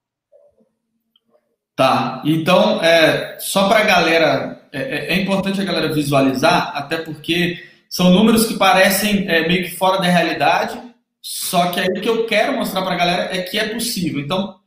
[1.74, 6.98] Tá, então, é, só para a galera, é, é, é, importante a galera visualizar, até
[6.98, 10.76] porque são números que parecem é, meio que fora da realidade,
[11.22, 14.20] só que aí o que eu quero mostrar para a galera é que é possível.
[14.20, 14.58] Então,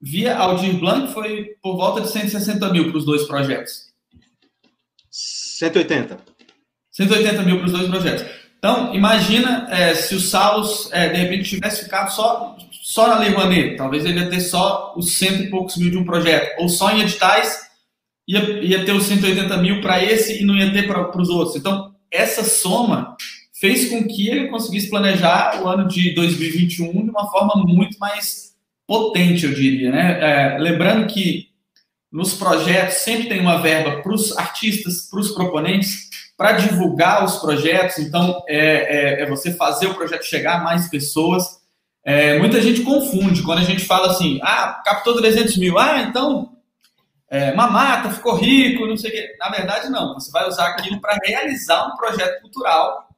[0.00, 3.90] via Aldir Blanc foi por volta de 160 mil para os dois projetos.
[5.10, 6.18] 180.
[6.90, 8.24] 180 mil para os dois projetos.
[8.58, 13.30] Então, imagina é, se o Salos, é, de repente, tivesse ficado só, só na Lei
[13.30, 13.76] Rouanet.
[13.76, 16.60] Talvez ele ia ter só os cento e poucos mil de um projeto.
[16.60, 17.58] Ou só em editais,
[18.28, 21.56] ia, ia ter os 180 mil para esse e não ia ter para os outros.
[21.56, 23.16] Então, essa soma
[23.58, 28.49] fez com que ele conseguisse planejar o ano de 2021 de uma forma muito mais
[28.90, 29.92] potente, eu diria.
[29.92, 30.18] Né?
[30.20, 31.48] É, lembrando que
[32.10, 37.36] nos projetos sempre tem uma verba para os artistas, para os proponentes, para divulgar os
[37.36, 37.98] projetos.
[37.98, 41.60] Então, é, é, é, você fazer o projeto chegar a mais pessoas.
[42.04, 46.56] É, muita gente confunde quando a gente fala assim: ah, captou 300 mil, ah, então
[47.28, 49.36] é, mamata, ficou rico, não sei o quê.
[49.38, 50.14] Na verdade, não.
[50.14, 53.08] Você vai usar aquilo para realizar um projeto cultural.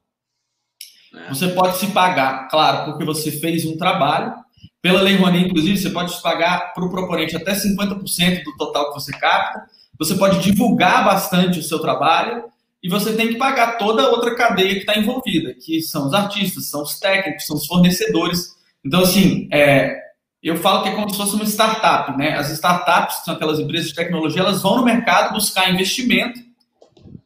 [1.15, 1.29] É.
[1.29, 4.42] Você pode se pagar, claro, porque você fez um trabalho.
[4.83, 8.99] Pela Lei Rouanet, inclusive, você pode pagar para o proponente até 50% do total que
[8.99, 9.63] você capta.
[9.97, 12.43] Você pode divulgar bastante o seu trabalho
[12.83, 16.13] e você tem que pagar toda a outra cadeia que está envolvida, que são os
[16.13, 18.57] artistas, são os técnicos, são os fornecedores.
[18.85, 19.97] Então, assim, é,
[20.43, 22.37] eu falo que é como se fosse uma startup, né?
[22.37, 26.41] As startups, que são aquelas empresas de tecnologia, elas vão no mercado buscar investimento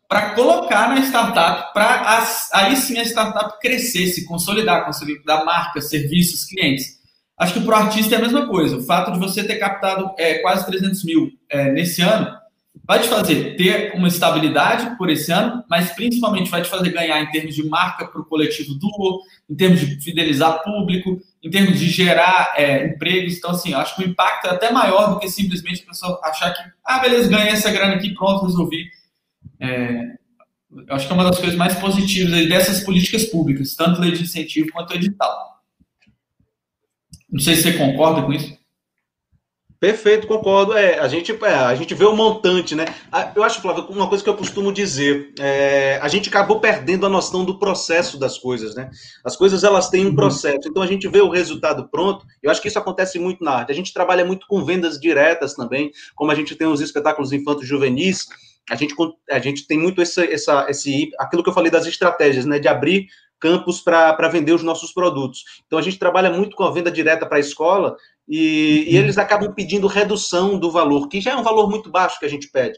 [0.08, 6.46] para colocar na startup, para aí sim a startup crescer, se consolidar, consolidar marcas, serviços,
[6.46, 6.97] clientes.
[7.38, 8.78] Acho que para o artista é a mesma coisa.
[8.78, 12.36] O fato de você ter captado é, quase 300 mil é, nesse ano
[12.84, 17.22] vai te fazer ter uma estabilidade por esse ano, mas principalmente vai te fazer ganhar
[17.22, 21.78] em termos de marca para o coletivo Duo, em termos de fidelizar público, em termos
[21.78, 23.38] de gerar é, empregos.
[23.38, 26.54] Então, assim, acho que o impacto é até maior do que simplesmente a pessoa achar
[26.54, 28.86] que, ah, beleza, ganhei essa grana aqui, pronto, resolvi.
[29.60, 30.18] É,
[30.72, 34.24] eu acho que é uma das coisas mais positivas dessas políticas públicas, tanto lei de
[34.24, 35.57] incentivo quanto edital.
[37.30, 38.58] Não sei se você concorda com isso.
[39.80, 40.76] Perfeito, concordo.
[40.76, 42.86] É, a gente, é, a gente vê o montante, né?
[43.36, 47.10] Eu acho, Flávio, uma coisa que eu costumo dizer, é, a gente acabou perdendo a
[47.10, 48.90] noção do processo das coisas, né?
[49.24, 50.16] As coisas elas têm um uhum.
[50.16, 52.26] processo, então a gente vê o resultado pronto.
[52.42, 53.72] Eu acho que isso acontece muito na arte.
[53.72, 57.68] A gente trabalha muito com vendas diretas também, como a gente tem os espetáculos infantos
[57.68, 58.26] juvenis.
[58.72, 58.96] A gente,
[59.30, 62.58] a gente tem muito essa, essa, esse, aquilo que eu falei das estratégias, né?
[62.58, 63.08] De abrir
[63.40, 65.44] campos para vender os nossos produtos.
[65.66, 67.96] Então a gente trabalha muito com a venda direta para a escola
[68.28, 72.20] e, e, eles acabam pedindo redução do valor, que já é um valor muito baixo
[72.20, 72.76] que a gente pede.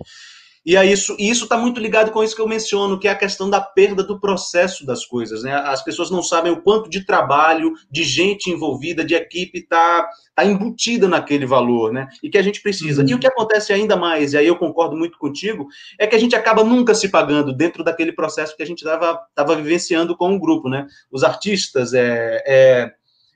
[0.65, 3.49] E é isso está muito ligado com isso que eu menciono, que é a questão
[3.49, 5.43] da perda do processo das coisas.
[5.43, 5.53] Né?
[5.53, 10.45] As pessoas não sabem o quanto de trabalho, de gente envolvida, de equipe está tá
[10.45, 12.07] embutida naquele valor, né?
[12.23, 13.01] E que a gente precisa.
[13.01, 13.09] Uhum.
[13.09, 15.67] E o que acontece ainda mais, e aí eu concordo muito contigo,
[15.97, 19.55] é que a gente acaba nunca se pagando dentro daquele processo que a gente estava
[19.55, 20.87] vivenciando com o grupo, né?
[21.11, 22.93] Os artistas, é, é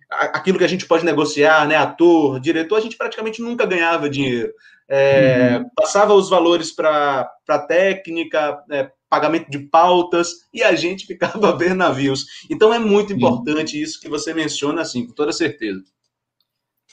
[0.10, 1.76] aquilo que a gente pode negociar, né?
[1.76, 4.54] Ator, diretor, a gente praticamente nunca ganhava dinheiro.
[4.90, 5.70] É, uhum.
[5.76, 11.56] Passava os valores para a técnica, é, pagamento de pautas, e a gente ficava a
[11.56, 12.26] ver navios.
[12.50, 15.84] Então é muito importante isso que você menciona, assim, com toda certeza.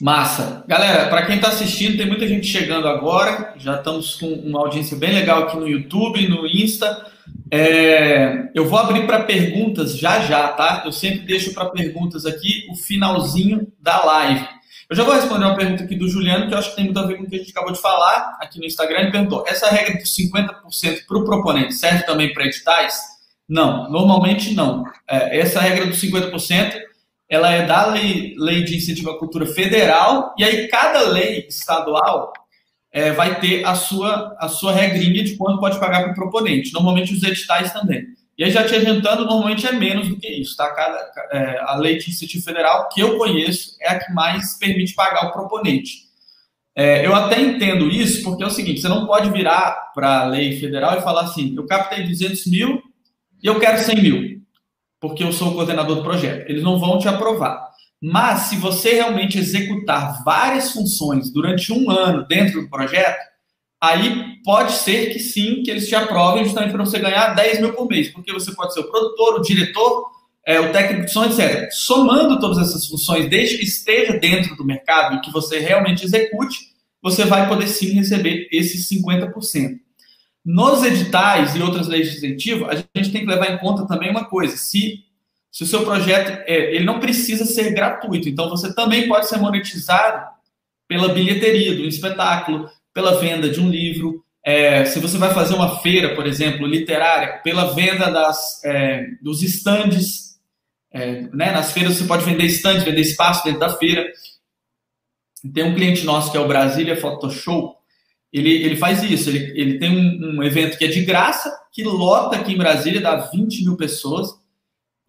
[0.00, 0.64] Massa.
[0.66, 3.52] Galera, para quem está assistindo, tem muita gente chegando agora.
[3.58, 7.06] Já estamos com uma audiência bem legal aqui no YouTube, no Insta.
[7.50, 10.82] É, eu vou abrir para perguntas já já, tá?
[10.86, 14.48] Eu sempre deixo para perguntas aqui o finalzinho da live.
[14.90, 16.98] Eu já vou responder uma pergunta aqui do Juliano, que eu acho que tem muito
[16.98, 19.02] a ver com o que a gente acabou de falar aqui no Instagram.
[19.02, 23.00] Ele perguntou: essa regra de 50% para o proponente serve também para editais?
[23.48, 24.84] Não, normalmente não.
[25.08, 26.80] É, essa regra dos 50%
[27.28, 32.32] ela é da lei, lei de incentivo à cultura federal, e aí cada lei estadual
[32.92, 36.72] é, vai ter a sua, a sua regrinha de quanto pode pagar para o proponente.
[36.72, 38.06] Normalmente os editais também.
[38.40, 40.70] E aí, já te adiantando, normalmente é menos do que isso, tá?
[40.70, 44.94] Cada, é, a lei de incentivo federal que eu conheço é a que mais permite
[44.94, 46.08] pagar o proponente.
[46.74, 50.24] É, eu até entendo isso, porque é o seguinte: você não pode virar para a
[50.24, 52.82] lei federal e falar assim, eu captei 200 mil
[53.42, 54.42] e eu quero 100 mil,
[54.98, 56.48] porque eu sou o coordenador do projeto.
[56.48, 57.68] Eles não vão te aprovar.
[58.00, 63.20] Mas, se você realmente executar várias funções durante um ano dentro do projeto,
[63.80, 67.72] aí pode ser que sim, que eles te aprovem justamente para você ganhar 10 mil
[67.72, 70.10] por mês, porque você pode ser o produtor, o diretor,
[70.46, 71.68] é, o técnico de som, etc.
[71.72, 76.58] Somando todas essas funções, desde que esteja dentro do mercado e que você realmente execute,
[77.02, 79.78] você vai poder sim receber esses 50%.
[80.44, 84.10] Nos editais e outras leis de incentivo, a gente tem que levar em conta também
[84.10, 85.04] uma coisa: se
[85.50, 89.38] se o seu projeto é, ele não precisa ser gratuito, então você também pode ser
[89.38, 90.30] monetizado
[90.86, 94.24] pela bilheteria do espetáculo, pela venda de um livro.
[94.44, 99.42] É, se você vai fazer uma feira, por exemplo, literária, pela venda das, é, dos
[99.42, 100.38] estandes,
[100.92, 101.52] é, né?
[101.52, 104.10] nas feiras você pode vender estandes, vender espaço dentro da feira.
[105.54, 107.80] Tem um cliente nosso que é o Brasília Photoshow,
[108.32, 111.82] ele, ele faz isso, ele, ele tem um, um, evento que é de graça, que
[111.82, 114.30] lota aqui em Brasília, dá 20 mil pessoas,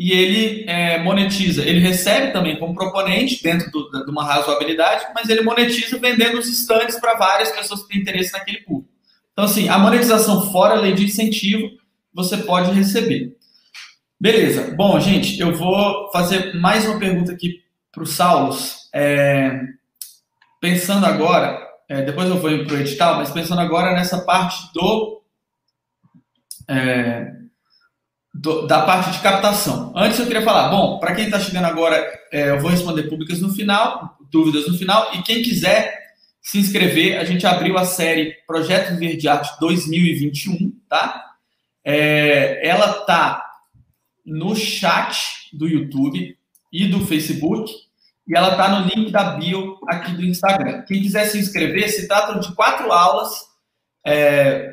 [0.02, 1.64] e ele é, monetiza.
[1.64, 6.48] Ele recebe também como proponente, dentro do, de uma razoabilidade, mas ele monetiza vendendo os
[6.48, 8.90] estandes para várias pessoas que têm interesse naquele público.
[9.32, 11.70] Então, assim, a monetização fora a lei de incentivo,
[12.12, 13.38] você pode receber.
[14.20, 14.74] Beleza.
[14.76, 17.62] Bom, gente, eu vou fazer mais uma pergunta aqui
[17.92, 18.58] para o Saulo.
[18.92, 19.62] É,
[20.60, 25.22] pensando agora, é, depois eu vou para o edital, mas pensando agora nessa parte do,
[26.68, 27.40] é,
[28.34, 29.94] do, da parte de captação.
[29.96, 31.98] Antes eu queria falar, bom, para quem está chegando agora,
[32.32, 36.00] é, eu vou responder públicas no final, dúvidas no final, e quem quiser
[36.41, 41.24] se inscrever, a gente abriu a série Projeto Verde Arte 2021, tá?
[41.84, 43.46] É, ela tá
[44.26, 46.36] no chat do YouTube
[46.72, 47.72] e do Facebook
[48.28, 50.84] e ela está no link da bio aqui do Instagram.
[50.84, 53.30] Quem quiser se inscrever, se trata de quatro aulas,
[54.06, 54.71] é,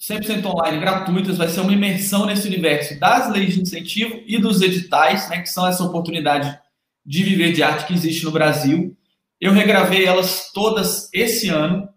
[0.00, 4.60] 100% online, gratuitas, vai ser uma imersão nesse universo das leis de incentivo e dos
[4.60, 6.58] editais, né, que são essa oportunidade
[7.04, 8.94] de viver de arte que existe no Brasil.
[9.40, 11.88] Eu regravei elas todas esse ano,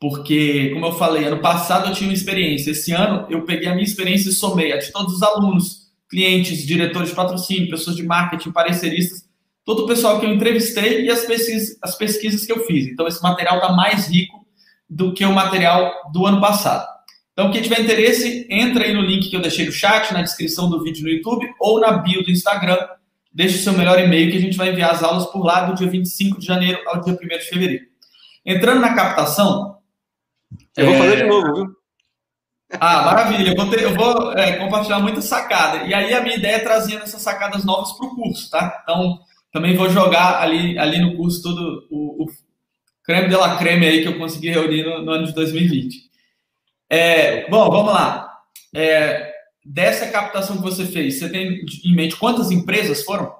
[0.00, 2.70] porque, como eu falei, ano passado eu tinha uma experiência.
[2.70, 6.64] Esse ano eu peguei a minha experiência e somei a de todos os alunos, clientes,
[6.64, 9.24] diretores de patrocínio, pessoas de marketing, pareceristas,
[9.64, 12.86] todo o pessoal que eu entrevistei e as pesquisas, as pesquisas que eu fiz.
[12.86, 14.46] Então, esse material está mais rico
[14.88, 16.93] do que o material do ano passado.
[17.34, 20.70] Então, quem tiver interesse, entra aí no link que eu deixei no chat, na descrição
[20.70, 22.78] do vídeo no YouTube ou na bio do Instagram.
[23.32, 25.74] Deixe o seu melhor e-mail que a gente vai enviar as aulas por lá do
[25.74, 27.84] dia 25 de janeiro ao dia 1 de fevereiro.
[28.46, 29.78] Entrando na captação.
[30.76, 30.88] Eu é...
[30.90, 31.76] vou fazer de novo, viu?
[32.78, 33.50] Ah, maravilha.
[33.50, 35.84] Eu vou, ter, eu vou é, compartilhar muita sacada.
[35.84, 38.80] E aí a minha ideia é trazer essas sacadas novas para o curso, tá?
[38.84, 39.18] Então,
[39.52, 42.26] também vou jogar ali, ali no curso todo o, o
[43.02, 46.13] creme de la creme aí que eu consegui reunir no, no ano de 2020.
[46.94, 48.40] É, bom, vamos lá.
[48.72, 53.34] É, dessa captação que você fez, você tem em mente quantas empresas foram?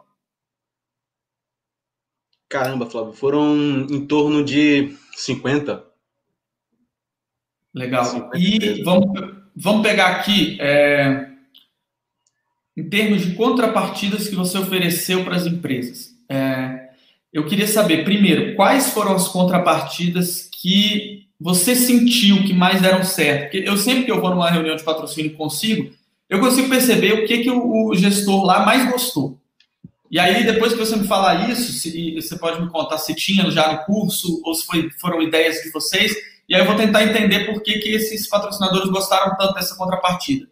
[2.48, 5.86] Caramba, Flávio, foram em torno de 50.
[7.72, 8.04] Legal.
[8.04, 10.60] 50 e vamos, vamos pegar aqui.
[10.60, 11.30] É,
[12.76, 16.10] em termos de contrapartidas que você ofereceu para as empresas.
[16.28, 16.90] É,
[17.32, 23.50] eu queria saber, primeiro, quais foram as contrapartidas que você sentiu que mais deram certo?
[23.50, 25.92] Porque eu sempre que eu vou numa reunião de patrocínio consigo,
[26.26, 29.38] eu consigo perceber o que, que o, gestor lá mais gostou.
[30.10, 33.50] E aí, depois que você me falar isso, se, você pode me contar se tinha
[33.50, 36.16] já no curso ou se foi, foram ideias de vocês.
[36.48, 40.48] E aí eu vou tentar entender por que, que esses patrocinadores gostaram tanto dessa contrapartida.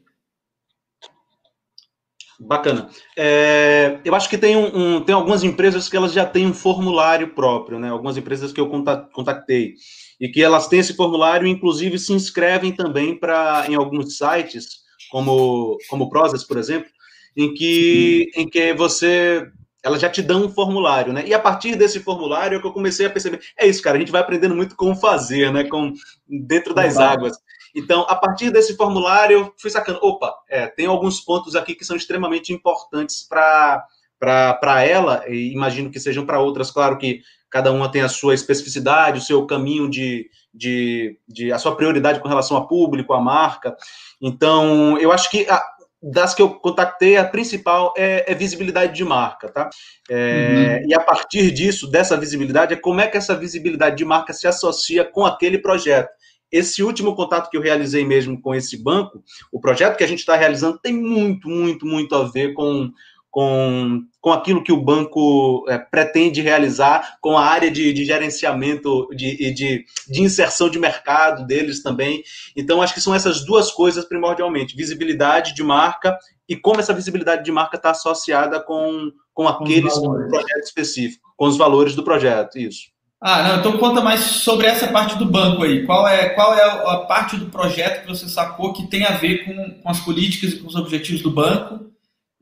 [2.38, 2.90] Bacana.
[3.16, 6.52] É, eu acho que tem, um, um, tem algumas empresas que elas já têm um
[6.52, 7.88] formulário próprio, né?
[7.88, 9.76] Algumas empresas que eu contactei
[10.22, 15.76] e que elas têm esse formulário, inclusive se inscrevem também para em alguns sites, como
[15.90, 16.88] como Prozas, por exemplo,
[17.36, 19.50] em que em que você
[19.82, 21.24] elas já te dão um formulário, né?
[21.26, 23.98] E a partir desse formulário é que eu comecei a perceber, é isso, cara, a
[24.00, 25.64] gente vai aprendendo muito como fazer, né?
[25.64, 25.92] Com
[26.28, 27.36] dentro das águas.
[27.74, 31.84] Então, a partir desse formulário, eu fui sacando, opa, é, tem alguns pontos aqui que
[31.84, 33.84] são extremamente importantes para
[34.22, 38.34] para ela, e imagino que sejam para outras, claro que cada uma tem a sua
[38.34, 43.20] especificidade, o seu caminho de, de, de a sua prioridade com relação a público, a
[43.20, 43.76] marca.
[44.20, 45.60] Então, eu acho que a,
[46.00, 49.68] das que eu contactei, a principal é, é visibilidade de marca, tá?
[50.08, 50.90] É, uhum.
[50.90, 54.46] E a partir disso, dessa visibilidade, é como é que essa visibilidade de marca se
[54.46, 56.10] associa com aquele projeto
[56.52, 60.18] esse último contato que eu realizei mesmo com esse banco, o projeto que a gente
[60.18, 62.92] está realizando tem muito, muito, muito a ver com,
[63.32, 69.08] com, com aquilo que o banco é, pretende realizar, com a área de, de gerenciamento
[69.10, 72.22] e de, de, de, inserção de mercado deles também.
[72.54, 76.16] Então, acho que são essas duas coisas primordialmente: visibilidade de marca
[76.46, 81.56] e como essa visibilidade de marca está associada com, com aqueles projetos específicos, com os
[81.56, 82.58] valores do projeto.
[82.58, 82.92] Isso.
[83.18, 85.86] Ah, não, então conta mais sobre essa parte do banco aí.
[85.86, 89.46] Qual é, qual é a parte do projeto que você sacou que tem a ver
[89.46, 91.92] com, com as políticas e com os objetivos do banco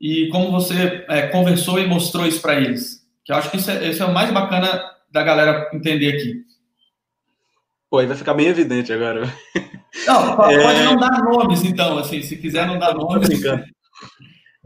[0.01, 3.05] e como você é, conversou e mostrou isso para eles?
[3.23, 6.43] Que eu acho que isso é, isso é o mais bacana da galera entender aqui.
[7.87, 9.31] Pô, aí vai ficar bem evidente agora.
[10.07, 10.83] Não, pode é...
[10.85, 13.29] não dar nomes, então, assim, se quiser não dar nomes.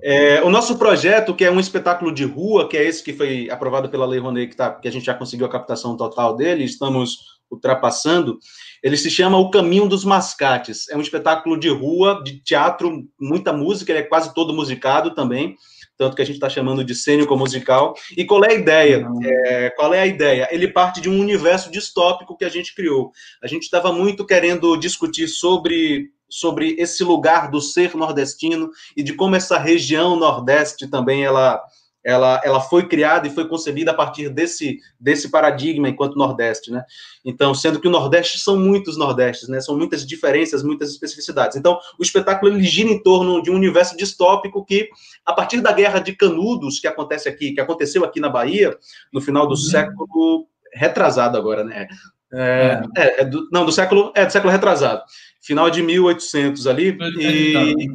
[0.01, 3.49] É, o nosso projeto, que é um espetáculo de rua, que é esse que foi
[3.49, 6.63] aprovado pela Lei Rouanet, que, tá, que a gente já conseguiu a captação total dele,
[6.63, 7.17] estamos
[7.49, 8.37] ultrapassando,
[8.85, 10.87] ele se chama O Caminho dos Mascates.
[10.91, 15.57] É um espetáculo de rua, de teatro, muita música, ele é quase todo musicado também,
[15.97, 17.95] tanto que a gente está chamando de cênico musical.
[18.15, 19.07] E qual é a ideia?
[19.23, 20.47] É, qual é a ideia?
[20.51, 23.11] Ele parte de um universo distópico que a gente criou.
[23.41, 29.13] A gente estava muito querendo discutir sobre sobre esse lugar do ser nordestino e de
[29.13, 31.59] como essa região nordeste também ela
[32.05, 36.85] ela, ela foi criada e foi concebida a partir desse, desse paradigma enquanto Nordeste, né?
[37.25, 39.59] Então, sendo que o Nordeste são muitos Nordestes, né?
[39.59, 41.57] São muitas diferenças, muitas especificidades.
[41.57, 44.87] Então, o espetáculo ele gira em torno de um universo distópico que,
[45.25, 48.77] a partir da Guerra de Canudos, que acontece aqui, que aconteceu aqui na Bahia,
[49.11, 49.57] no final do uhum.
[49.57, 51.87] século retrasado agora, né?
[52.31, 55.01] É, é, é do, não, do século, é do século retrasado,
[55.41, 57.87] final de 1800 ali, e,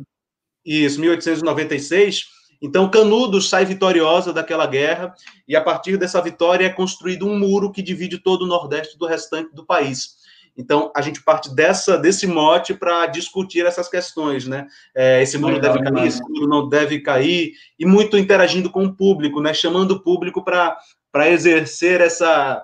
[0.65, 5.15] isso, 1896, então, Canudos sai vitoriosa daquela guerra,
[5.49, 9.07] e a partir dessa vitória é construído um muro que divide todo o Nordeste do
[9.07, 10.21] restante do país.
[10.57, 14.67] Então, a gente parte dessa, desse mote para discutir essas questões, né?
[14.95, 18.95] É, esse muro deve cair, esse muro não deve cair, e muito interagindo com o
[18.95, 19.55] público, né?
[19.55, 22.63] Chamando o público para exercer essa,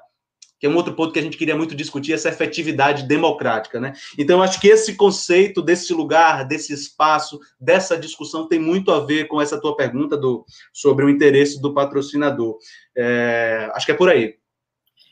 [0.58, 3.92] que é um outro ponto que a gente queria muito discutir, essa efetividade democrática, né?
[4.18, 9.28] Então, acho que esse conceito desse lugar, desse espaço, dessa discussão tem muito a ver
[9.28, 12.56] com essa tua pergunta do, sobre o interesse do patrocinador.
[12.96, 14.34] É, acho que é por aí.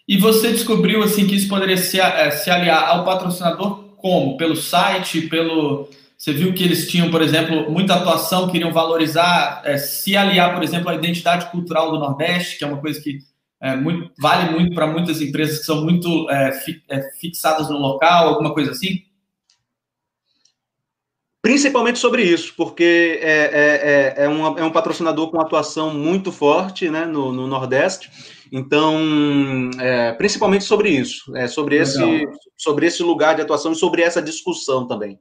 [0.07, 4.37] E você descobriu, assim, que isso poderia se, é, se aliar ao patrocinador como?
[4.37, 5.89] Pelo site, pelo...
[6.17, 10.63] Você viu que eles tinham, por exemplo, muita atuação, queriam valorizar, é, se aliar, por
[10.63, 13.19] exemplo, à identidade cultural do Nordeste, que é uma coisa que
[13.65, 17.79] é, muito, vale muito para muitas empresas que são muito é, fi, é, fixadas no
[17.79, 19.03] local, alguma coisa assim?
[21.41, 26.31] Principalmente sobre isso, porque é, é, é, é, um, é um patrocinador com atuação muito
[26.31, 28.11] forte né, no, no Nordeste.
[28.53, 29.01] Então,
[29.81, 32.01] é, principalmente sobre isso, é, sobre, esse,
[32.59, 35.19] sobre esse lugar de atuação e sobre essa discussão também.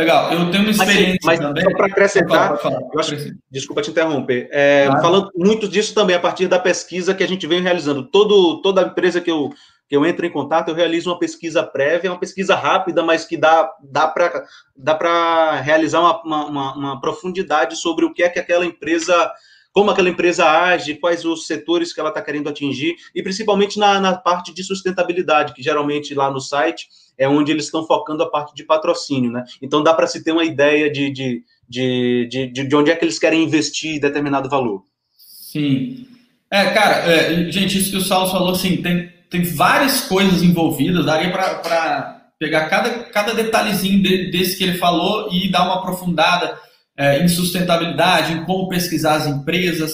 [0.00, 1.62] Legal, eu tenho uma experiência mas, mas também.
[1.62, 2.58] Só para acrescentar,
[2.96, 3.16] acho,
[3.50, 7.46] desculpa te interromper, é, falando muito disso também a partir da pesquisa que a gente
[7.46, 8.02] vem realizando.
[8.04, 9.50] Todo, toda empresa que eu,
[9.86, 13.36] que eu entro em contato, eu realizo uma pesquisa prévia, uma pesquisa rápida, mas que
[13.36, 18.64] dá, dá para dá realizar uma, uma, uma profundidade sobre o que é que aquela
[18.64, 19.30] empresa
[19.72, 24.00] como aquela empresa age, quais os setores que ela está querendo atingir, e principalmente na,
[24.00, 28.30] na parte de sustentabilidade, que geralmente lá no site é onde eles estão focando a
[28.30, 29.44] parte de patrocínio, né?
[29.60, 33.04] Então dá para se ter uma ideia de, de, de, de, de onde é que
[33.04, 34.82] eles querem investir determinado valor.
[35.16, 36.06] Sim.
[36.50, 41.06] É, cara, é, gente, isso que o Saulo falou, assim, tem, tem várias coisas envolvidas,
[41.06, 46.58] daria para pegar cada, cada detalhezinho de, desse que ele falou e dar uma aprofundada
[47.00, 49.90] é, em sustentabilidade, em como pesquisar as empresas.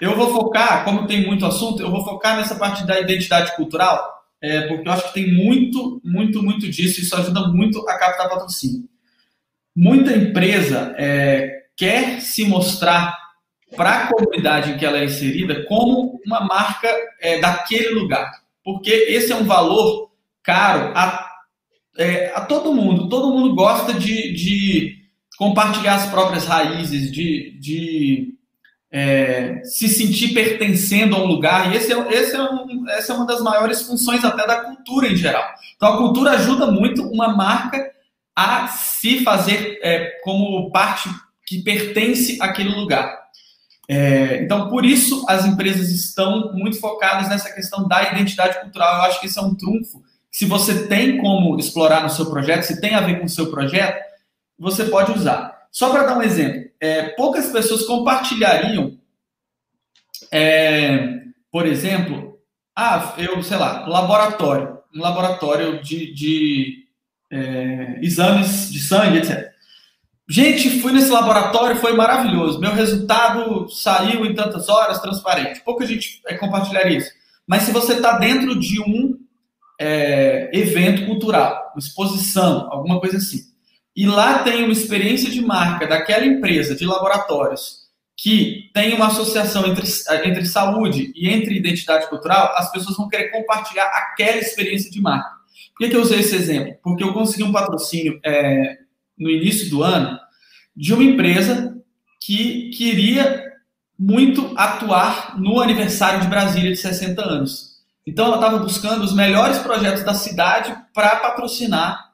[0.00, 4.04] Eu vou focar, como tem muito assunto, eu vou focar nessa parte da identidade cultural,
[4.40, 7.96] é, porque eu acho que tem muito, muito, muito disso, e isso ajuda muito a
[7.96, 8.88] captar patrocínio.
[9.74, 13.16] Muita empresa é, quer se mostrar
[13.76, 16.88] para a comunidade em que ela é inserida como uma marca
[17.20, 18.28] é, daquele lugar,
[18.64, 20.10] porque esse é um valor
[20.42, 21.24] caro a,
[21.96, 23.08] é, a todo mundo.
[23.08, 25.01] Todo mundo gosta de, de
[25.42, 28.34] compartilhar as próprias raízes, de, de
[28.92, 31.72] é, se sentir pertencendo a um lugar.
[31.72, 35.08] E esse é, esse é um, essa é uma das maiores funções até da cultura
[35.08, 35.42] em geral.
[35.74, 37.90] Então, a cultura ajuda muito uma marca
[38.36, 41.10] a se fazer é, como parte
[41.44, 43.12] que pertence àquele lugar.
[43.88, 48.94] É, então, por isso, as empresas estão muito focadas nessa questão da identidade cultural.
[48.94, 50.04] Eu acho que isso é um trunfo.
[50.30, 53.50] Se você tem como explorar no seu projeto, se tem a ver com o seu
[53.50, 54.11] projeto,
[54.62, 55.66] você pode usar.
[55.72, 58.96] Só para dar um exemplo, é, poucas pessoas compartilhariam,
[60.30, 62.38] é, por exemplo,
[62.76, 66.84] ah, eu, sei lá, laboratório, um laboratório de, de
[67.30, 69.50] é, exames de sangue, etc.
[70.28, 72.60] Gente, fui nesse laboratório, foi maravilhoso.
[72.60, 75.60] Meu resultado saiu em tantas horas, transparente.
[75.64, 77.10] Pouca gente é, compartilharia isso.
[77.46, 79.18] Mas se você está dentro de um
[79.80, 83.51] é, evento cultural, exposição, alguma coisa assim,
[83.94, 87.82] e lá tem uma experiência de marca daquela empresa de laboratórios
[88.16, 89.84] que tem uma associação entre,
[90.24, 95.30] entre saúde e entre identidade cultural, as pessoas vão querer compartilhar aquela experiência de marca.
[95.74, 96.74] Por que, que eu usei esse exemplo?
[96.82, 98.78] Porque eu consegui um patrocínio é,
[99.18, 100.18] no início do ano
[100.76, 101.76] de uma empresa
[102.20, 103.44] que queria
[103.98, 107.72] muito atuar no aniversário de Brasília de 60 anos.
[108.06, 112.11] Então ela estava buscando os melhores projetos da cidade para patrocinar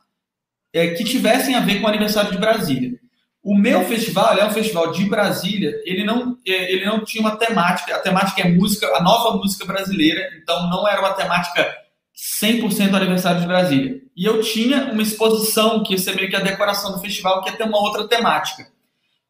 [0.73, 2.99] é, que tivessem a ver com o aniversário de Brasília.
[3.43, 7.37] O meu festival é um festival de Brasília, ele não, é, ele não tinha uma
[7.37, 11.67] temática, a temática é música, a nova música brasileira, então não era uma temática
[12.43, 14.01] 100% aniversário de Brasília.
[14.17, 17.51] E eu tinha uma exposição, que ia ser meio que a decoração do festival, que
[17.51, 18.67] ia ter uma outra temática.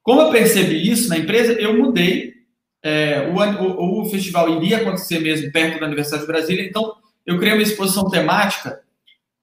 [0.02, 2.32] Como eu percebi isso na empresa, eu mudei.
[2.82, 6.94] É, o, o, o, festival iria acontecer mesmo perto da Universidade de Brasília, então
[7.26, 8.80] eu criei uma exposição temática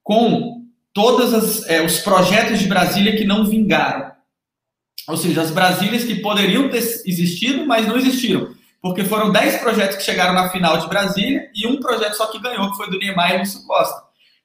[0.02, 0.65] com
[0.96, 4.12] todos é, os projetos de Brasília que não vingaram.
[5.06, 8.54] Ou seja, as Brasílias que poderiam ter existido, mas não existiram.
[8.80, 12.40] Porque foram 10 projetos que chegaram na final de Brasília e um projeto só que
[12.40, 13.60] ganhou, que foi do Niemeyer e Lúcio.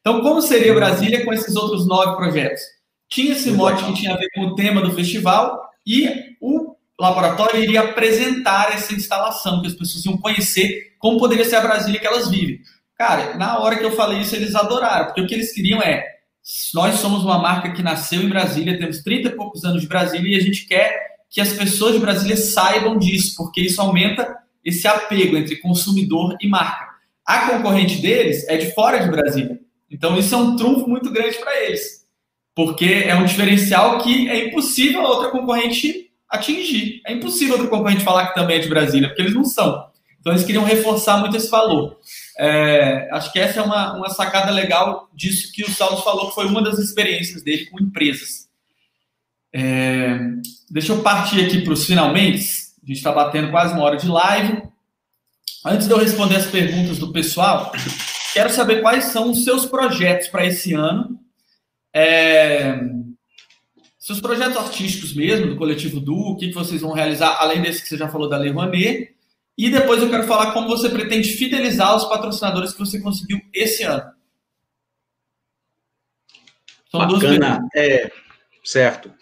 [0.02, 2.62] Então, como seria Brasília com esses outros nove projetos?
[3.08, 7.64] Tinha esse mote que tinha a ver com o tema do festival e o laboratório
[7.64, 12.08] iria apresentar essa instalação, que as pessoas iam conhecer como poderia ser a Brasília que
[12.08, 12.60] elas vivem.
[12.98, 16.20] Cara, na hora que eu falei isso, eles adoraram, porque o que eles queriam é:
[16.74, 20.36] nós somos uma marca que nasceu em Brasília, temos 30 e poucos anos de Brasília
[20.36, 24.88] e a gente quer que as pessoas de Brasília saibam disso, porque isso aumenta esse
[24.88, 26.90] apego entre consumidor e marca.
[27.26, 29.60] A concorrente deles é de fora de Brasília.
[29.90, 32.06] Então, isso é um trunfo muito grande para eles,
[32.56, 37.02] porque é um diferencial que é impossível a outra concorrente atingir.
[37.06, 39.91] É impossível outra concorrente falar que também é de Brasília, porque eles não são.
[40.22, 42.00] Então, eles queriam reforçar muito esse valor.
[42.38, 46.36] É, acho que essa é uma, uma sacada legal disso que o Saulo falou, que
[46.36, 48.48] foi uma das experiências dele com empresas.
[49.54, 50.18] É,
[50.70, 52.46] deixa eu partir aqui para os finalmente.
[52.82, 54.64] A gente está batendo quase uma hora de live.
[55.66, 57.72] Antes de eu responder as perguntas do pessoal,
[58.34, 61.20] Quero saber quais são os seus projetos para esse ano.
[61.94, 62.80] É...
[64.00, 67.82] Seus projetos artísticos mesmo, do Coletivo Du, o que, que vocês vão realizar, além desse
[67.82, 69.14] que você já falou da Lei Rouanet.
[69.58, 73.84] E depois eu quero falar como você pretende fidelizar os patrocinadores que você conseguiu esse
[73.84, 74.12] ano.
[76.90, 78.12] São Bacana, é,
[78.64, 79.14] certo.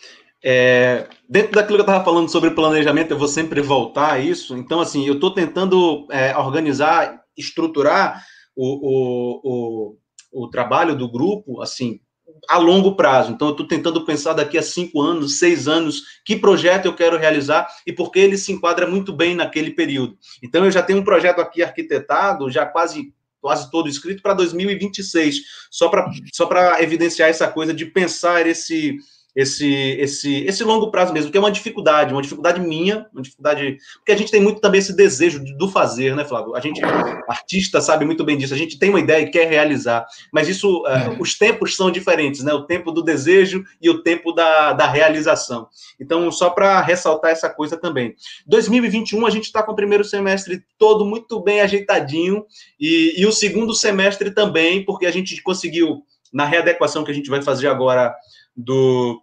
[0.42, 4.58] É, dentro daquilo que eu estava falando sobre planejamento, eu vou sempre voltar a isso.
[4.58, 8.24] Então, assim, eu estou tentando é, organizar, estruturar
[8.56, 9.98] o, o,
[10.32, 12.00] o, o trabalho do grupo, assim,
[12.48, 13.32] a longo prazo.
[13.32, 17.18] Então, eu estou tentando pensar daqui a cinco anos, seis anos, que projeto eu quero
[17.18, 20.18] realizar e porque ele se enquadra muito bem naquele período.
[20.44, 25.38] Então, eu já tenho um projeto aqui arquitetado, já quase quase todo escrito para 2026,
[25.72, 28.98] só para só evidenciar essa coisa de pensar esse
[29.36, 33.78] esse, esse, esse longo prazo mesmo, que é uma dificuldade, uma dificuldade minha, uma dificuldade.
[33.98, 36.56] Porque a gente tem muito também esse desejo do fazer, né, Flávio?
[36.56, 36.82] A gente,
[37.28, 38.54] artista, sabe muito bem disso.
[38.54, 41.10] A gente tem uma ideia e quer realizar, mas isso, é.
[41.10, 42.54] uh, os tempos são diferentes, né?
[42.54, 45.68] O tempo do desejo e o tempo da, da realização.
[46.00, 48.16] Então, só para ressaltar essa coisa também.
[48.48, 52.46] 2021, a gente está com o primeiro semestre todo muito bem ajeitadinho,
[52.80, 56.04] e, e o segundo semestre também, porque a gente conseguiu,
[56.34, 58.14] na readequação que a gente vai fazer agora
[58.60, 59.22] do,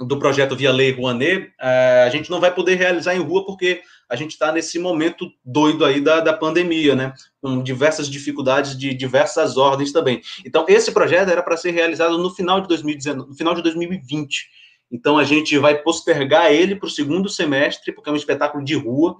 [0.00, 3.80] do projeto Via Lei Rouanet, é, a gente não vai poder realizar em rua porque
[4.10, 7.14] a gente está nesse momento doido aí da, da pandemia, né?
[7.40, 10.20] Com diversas dificuldades de diversas ordens também.
[10.44, 14.48] Então, esse projeto era para ser realizado no final de 2019, no final de 2020.
[14.90, 18.74] Então, a gente vai postergar ele para o segundo semestre, porque é um espetáculo de
[18.74, 19.16] rua.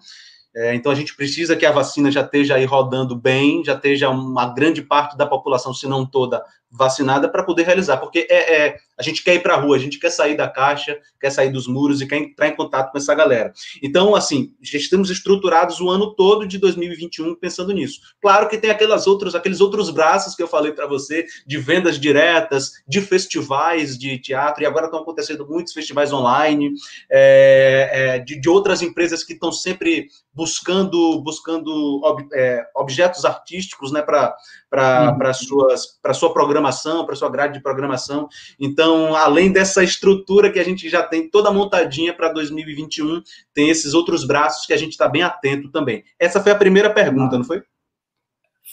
[0.55, 4.11] É, então, a gente precisa que a vacina já esteja aí rodando bem, já esteja
[4.11, 6.45] uma grande parte da população, se não toda,
[6.77, 9.79] vacinada para poder realizar, porque é, é, a gente quer ir para a rua, a
[9.79, 12.99] gente quer sair da caixa, quer sair dos muros e quer entrar em contato com
[12.99, 13.53] essa galera.
[13.83, 18.01] Então, assim, já estamos estruturados o ano todo de 2021 pensando nisso.
[18.21, 21.99] Claro que tem aquelas outros, aqueles outros braços que eu falei para você, de vendas
[21.99, 26.73] diretas, de festivais de teatro, e agora estão acontecendo muitos festivais online,
[27.11, 33.93] é, é, de, de, outras empresas que estão sempre buscando buscando ob, é, objetos artísticos
[33.93, 34.37] né, para
[34.71, 36.15] uhum.
[36.15, 36.64] sua programação,
[37.07, 38.29] para sua grade de programação.
[38.59, 43.95] Então, além dessa estrutura que a gente já tem toda montadinha para 2021, tem esses
[43.95, 46.05] outros braços que a gente está bem atento também.
[46.19, 47.63] Essa foi a primeira pergunta, não foi?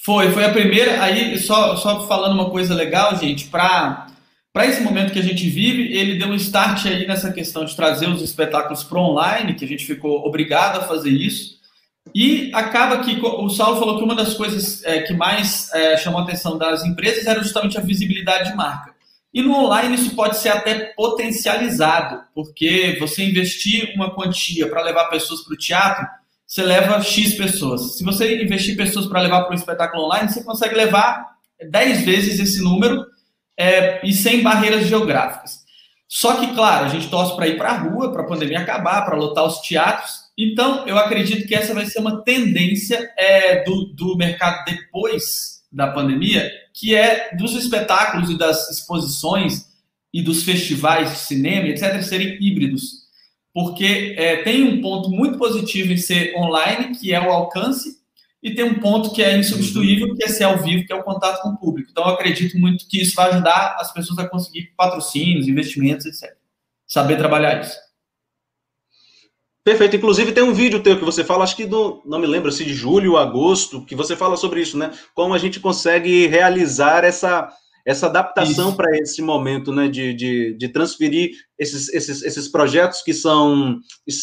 [0.03, 1.01] Foi, foi a primeira.
[1.03, 4.07] Aí, só, só falando uma coisa legal, gente, para
[4.53, 7.73] para esse momento que a gente vive, ele deu um start aí nessa questão de
[7.73, 11.60] trazer os espetáculos para online, que a gente ficou obrigado a fazer isso.
[12.13, 16.19] E acaba que o Saulo falou que uma das coisas é, que mais é, chamou
[16.19, 18.91] a atenção das empresas era justamente a visibilidade de marca.
[19.33, 25.05] E no online isso pode ser até potencializado, porque você investir uma quantia para levar
[25.05, 26.05] pessoas para o teatro,
[26.45, 27.97] você leva X pessoas.
[27.97, 31.37] Se você investir pessoas para levar para um espetáculo online, você consegue levar
[31.69, 33.05] 10 vezes esse número
[33.57, 35.61] é, e sem barreiras geográficas.
[36.09, 39.05] Só que, claro, a gente torce para ir para a rua, para a pandemia acabar,
[39.05, 43.85] para lotar os teatros, então, eu acredito que essa vai ser uma tendência é, do,
[43.93, 49.69] do mercado depois da pandemia, que é dos espetáculos e das exposições
[50.13, 53.01] e dos festivais de cinema, etc., serem híbridos.
[53.53, 58.01] Porque é, tem um ponto muito positivo em ser online, que é o alcance,
[58.41, 61.03] e tem um ponto que é insubstituível, que é ser ao vivo, que é o
[61.03, 61.89] contato com o público.
[61.91, 66.35] Então, eu acredito muito que isso vai ajudar as pessoas a conseguir patrocínios, investimentos, etc.
[66.87, 67.77] Saber trabalhar isso.
[69.63, 69.95] Perfeito.
[69.95, 72.65] Inclusive tem um vídeo teu que você fala, acho que do, não me lembro se
[72.65, 74.91] de julho ou agosto, que você fala sobre isso, né?
[75.13, 77.49] Como a gente consegue realizar essa
[77.85, 83.13] essa adaptação para esse momento, né, de, de, de transferir esses, esses, esses projetos que
[83.13, 83.79] são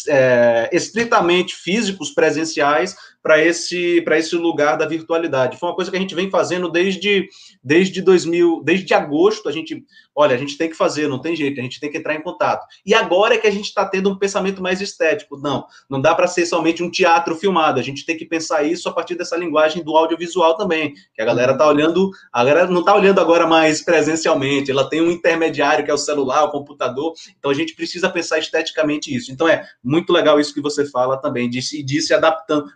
[0.07, 5.57] é, estritamente físicos, presenciais, para esse, esse lugar da virtualidade.
[5.57, 7.27] Foi uma coisa que a gente vem fazendo desde,
[7.63, 9.83] desde 2000, desde agosto, a gente,
[10.15, 12.21] olha, a gente tem que fazer, não tem jeito, a gente tem que entrar em
[12.21, 12.65] contato.
[12.85, 15.37] E agora é que a gente está tendo um pensamento mais estético.
[15.37, 18.87] Não, não dá para ser somente um teatro filmado, a gente tem que pensar isso
[18.87, 22.79] a partir dessa linguagem do audiovisual também, que a galera está olhando, a galera não
[22.79, 27.13] está olhando agora mais presencialmente, ela tem um intermediário que é o celular, o computador,
[27.37, 29.31] então a gente precisa pensar esteticamente isso.
[29.31, 32.71] Então é muito legal isso que você fala também, de, de se adaptando,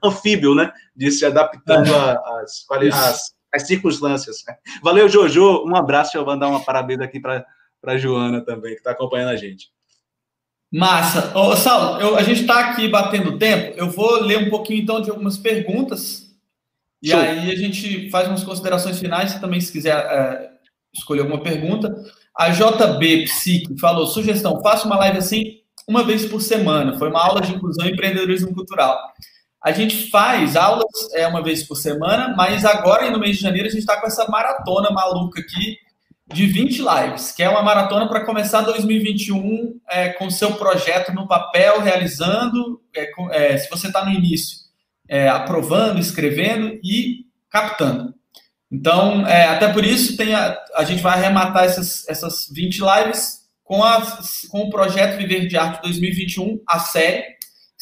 [0.55, 0.71] né?
[0.95, 4.37] De se adaptando às, às, às circunstâncias.
[4.81, 5.65] Valeu, Jojo.
[5.65, 7.45] Um abraço, deixa eu mandar uma parabéns aqui para
[7.85, 9.71] a Joana também, que está acompanhando a gente.
[10.71, 11.37] Massa.
[11.37, 13.77] Ô, Saulo, eu, a gente está aqui batendo tempo.
[13.77, 16.33] Eu vou ler um pouquinho então de algumas perguntas.
[16.99, 17.19] E Show.
[17.19, 19.39] aí a gente faz umas considerações finais.
[19.39, 20.49] Também, se quiser é,
[20.91, 21.93] escolher alguma pergunta.
[22.35, 26.97] A JB Psique falou: sugestão, faça uma live assim uma vez por semana.
[26.97, 28.97] Foi uma aula de inclusão e empreendedorismo cultural.
[29.63, 33.67] A gente faz aulas é, uma vez por semana, mas agora, no mês de janeiro,
[33.67, 35.77] a gente está com essa maratona maluca aqui
[36.33, 41.27] de 20 lives, que é uma maratona para começar 2021 é, com seu projeto no
[41.27, 44.57] papel, realizando, é, é, se você está no início,
[45.07, 48.13] é, aprovando, escrevendo e captando.
[48.71, 53.43] Então, é, até por isso, tem a, a gente vai arrematar essas, essas 20 lives
[53.63, 54.01] com, a,
[54.49, 57.23] com o projeto Viver de Arte 2021, a série.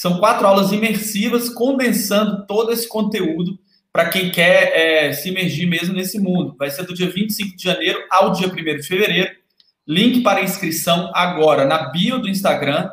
[0.02, 3.60] São quatro aulas imersivas, condensando todo esse conteúdo
[3.94, 6.56] para quem quer é, se imergir mesmo nesse mundo.
[6.58, 9.30] Vai ser do dia 25 de janeiro ao dia 1 de fevereiro.
[9.88, 12.90] Link para inscrição agora na bio do Instagram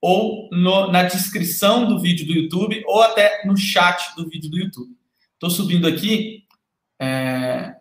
[0.00, 4.56] ou no, na descrição do vídeo do YouTube ou até no chat do vídeo do
[4.56, 4.92] YouTube.
[5.32, 6.44] Estou subindo aqui.
[7.00, 7.74] É...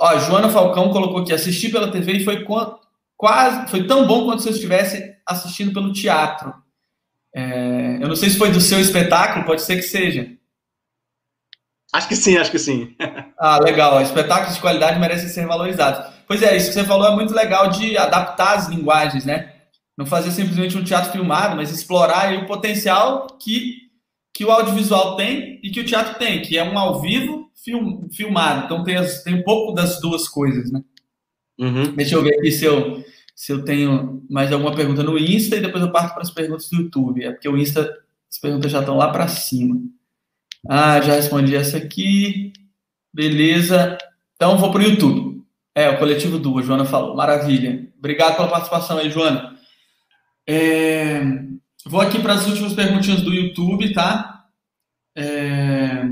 [0.00, 2.42] Ó, Joana Falcão colocou aqui, assistir pela TV e foi
[3.18, 6.63] quase, foi tão bom quanto se eu estivesse assistindo pelo teatro.
[7.34, 7.96] É...
[8.00, 10.30] Eu não sei se foi do seu espetáculo, pode ser que seja.
[11.92, 12.94] Acho que sim, acho que sim.
[13.38, 14.00] ah, legal.
[14.02, 16.12] Espetáculos de qualidade merecem ser valorizados.
[16.26, 19.52] Pois é, isso que você falou é muito legal de adaptar as linguagens, né?
[19.96, 23.76] Não fazer simplesmente um teatro filmado, mas explorar o potencial que,
[24.34, 28.08] que o audiovisual tem e que o teatro tem, que é um ao vivo film,
[28.10, 28.64] filmado.
[28.64, 30.82] Então tem, as, tem um pouco das duas coisas, né?
[31.58, 31.94] Uhum.
[31.94, 33.04] Deixa eu ver aqui se eu,
[33.34, 36.68] se eu tenho mais alguma pergunta no Insta e depois eu parto para as perguntas
[36.70, 37.24] do YouTube.
[37.24, 37.92] É porque o Insta,
[38.30, 39.80] as perguntas já estão lá para cima.
[40.68, 42.52] Ah, já respondi essa aqui.
[43.12, 43.98] Beleza.
[44.36, 45.42] Então vou para o YouTube.
[45.74, 47.16] É, o coletivo duas, Joana falou.
[47.16, 47.88] Maravilha.
[47.98, 49.56] Obrigado pela participação aí, Joana.
[50.46, 51.22] É...
[51.86, 54.44] Vou aqui para as últimas perguntinhas do YouTube, tá?
[55.16, 56.04] É...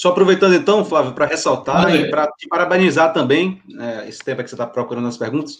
[0.00, 4.48] Só aproveitando então, Flávio, para ressaltar e para te parabenizar também, é, esse tempo que
[4.48, 5.58] você está procurando as perguntas,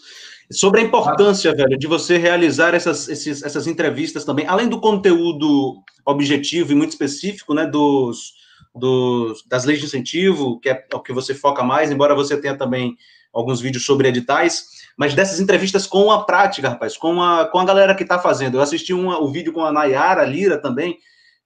[0.51, 5.83] sobre a importância, velho, de você realizar essas, esses, essas entrevistas também, além do conteúdo
[6.03, 8.33] objetivo e muito específico, né, dos,
[8.73, 12.57] dos, das leis de incentivo, que é o que você foca mais, embora você tenha
[12.57, 12.97] também
[13.31, 17.65] alguns vídeos sobre editais, mas dessas entrevistas com a prática, rapaz, com a, com a
[17.65, 18.57] galera que está fazendo.
[18.57, 20.97] Eu assisti um, o vídeo com a Nayara Lira também,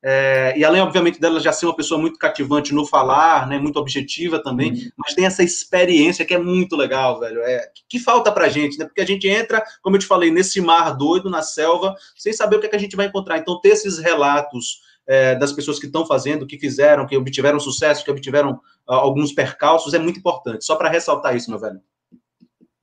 [0.08, 3.80] é, e além, obviamente, dela já ser uma pessoa muito cativante no falar, né, muito
[3.80, 4.90] objetiva também, uhum.
[4.96, 7.42] mas tem essa experiência que é muito legal, velho.
[7.42, 8.86] É, que, que falta pra gente, né?
[8.86, 12.58] Porque a gente entra, como eu te falei, nesse mar doido, na selva, sem saber
[12.58, 13.40] o que, é que a gente vai encontrar.
[13.40, 18.06] Então, ter esses relatos é, das pessoas que estão fazendo, que fizeram, que obtiveram sucesso,
[18.06, 20.66] que obtiveram uh, alguns percalços, é muito importante.
[20.66, 21.80] Só para ressaltar isso, meu velho.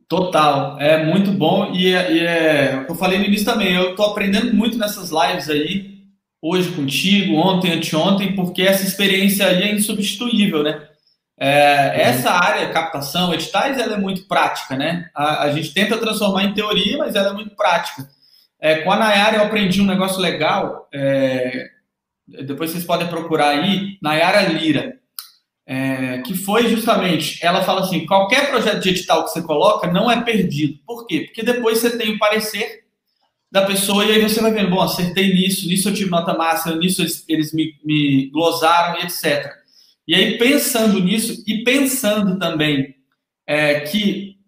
[0.08, 4.06] Total, é muito bom e é, e é, eu falei no início também, eu estou
[4.10, 5.91] aprendendo muito nessas lives aí,
[6.42, 10.88] hoje contigo, ontem, anteontem, porque essa experiência aí é insubstituível, né?
[11.38, 15.08] É, essa área, captação, editais, ela é muito prática, né?
[15.14, 18.08] A, a, gente tenta transformar em teoria, mas ela é muito prática.
[18.60, 21.68] É, com a Nayara eu aprendi um negócio legal, é,
[22.26, 24.96] depois vocês podem procurar aí, Nayara Lira,
[25.66, 30.10] é, que foi justamente, ela fala assim, qualquer projeto de edital que você coloca não
[30.10, 30.78] é perdido.
[30.86, 31.22] Por quê?
[31.26, 32.81] Porque depois você tem o parecer
[33.52, 36.74] da pessoa, e aí você vai vendo, bom, acertei nisso, nisso eu tive nota máxima,
[36.74, 39.52] nisso eles, eles me, me glosaram e etc.
[40.08, 42.96] E aí, pensando nisso, e pensando também
[43.46, 44.38] é, que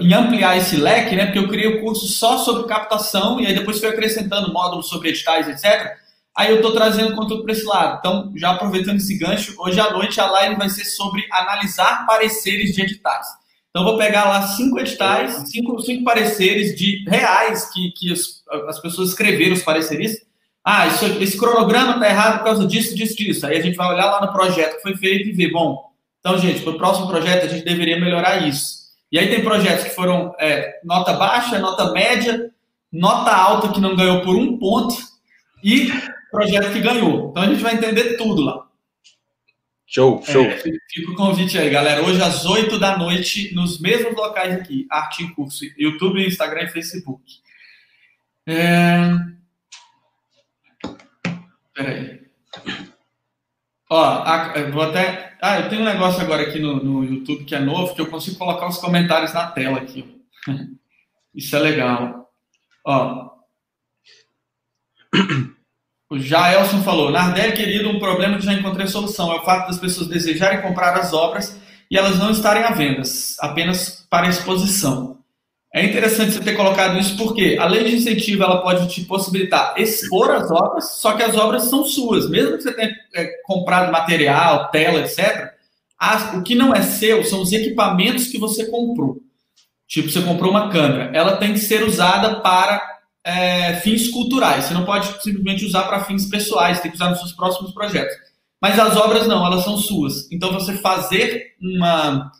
[0.00, 3.46] em ampliar esse leque, né, porque eu criei o um curso só sobre captação, e
[3.46, 5.96] aí depois fui acrescentando módulos sobre editais, etc.
[6.36, 7.98] Aí eu estou trazendo conteúdo para esse lado.
[8.00, 12.74] Então, já aproveitando esse gancho, hoje à noite a live vai ser sobre analisar pareceres
[12.74, 13.26] de editais.
[13.72, 18.78] Então, vou pegar lá cinco editais, cinco, cinco pareceres de reais que, que as, as
[18.78, 20.26] pessoas escreveram, os pareceristas.
[20.62, 23.46] Ah, isso, esse cronograma está errado por causa disso, disso, disso.
[23.46, 26.38] Aí a gente vai olhar lá no projeto que foi feito e ver, bom, então,
[26.38, 28.82] gente, para o próximo projeto a gente deveria melhorar isso.
[29.10, 32.50] E aí tem projetos que foram é, nota baixa, nota média,
[32.92, 34.94] nota alta que não ganhou por um ponto
[35.64, 35.90] e
[36.30, 37.30] projeto que ganhou.
[37.30, 38.66] Então a gente vai entender tudo lá.
[39.94, 40.42] Show, show.
[40.42, 42.02] É, fica o convite aí, galera.
[42.02, 46.68] Hoje às 8 da noite, nos mesmos locais aqui, Arte em Curso, YouTube, Instagram e
[46.68, 47.22] Facebook.
[48.46, 49.10] É...
[51.74, 52.22] Peraí.
[53.90, 55.36] Ó, a, vou até.
[55.42, 58.08] Ah, eu tenho um negócio agora aqui no, no YouTube que é novo, que eu
[58.08, 60.22] consigo colocar os comentários na tela aqui.
[61.36, 62.32] Isso é legal.
[62.82, 63.30] Ó.
[66.12, 69.78] O Jaelson falou, Nardelli, querido, um problema que já encontrei solução é o fato das
[69.78, 71.58] pessoas desejarem comprar as obras
[71.90, 73.00] e elas não estarem à venda,
[73.40, 75.16] apenas para exposição.
[75.72, 79.72] É interessante você ter colocado isso porque a lei de incentivo ela pode te possibilitar
[79.78, 83.90] expor as obras, só que as obras são suas, mesmo que você tenha é, comprado
[83.90, 85.50] material, tela, etc.
[85.98, 89.16] As, o que não é seu são os equipamentos que você comprou.
[89.88, 94.64] Tipo, você comprou uma câmera, ela tem que ser usada para é, fins culturais.
[94.64, 98.14] Você não pode simplesmente usar para fins pessoais, tem que usar nos seus próximos projetos.
[98.60, 100.30] Mas as obras não, elas são suas.
[100.30, 102.30] Então, você fazer uma,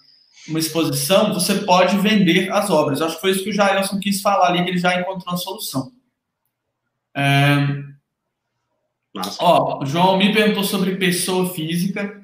[0.48, 3.02] uma exposição, você pode vender as obras.
[3.02, 5.38] acho que foi isso que o Jailson quis falar ali, que ele já encontrou a
[5.38, 5.92] solução.
[7.16, 7.56] É...
[9.40, 12.22] Ó, o João me perguntou sobre pessoa física,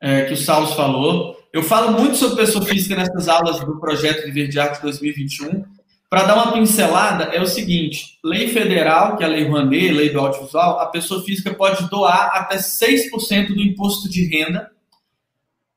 [0.00, 1.36] é, que o Saulo falou.
[1.52, 5.64] Eu falo muito sobre pessoa física nessas aulas do projeto de Verde Arte 2021.
[6.10, 10.10] Para dar uma pincelada, é o seguinte: lei federal, que é a Lei Rouanet, lei
[10.10, 14.68] do audiovisual, a pessoa física pode doar até 6% do imposto de renda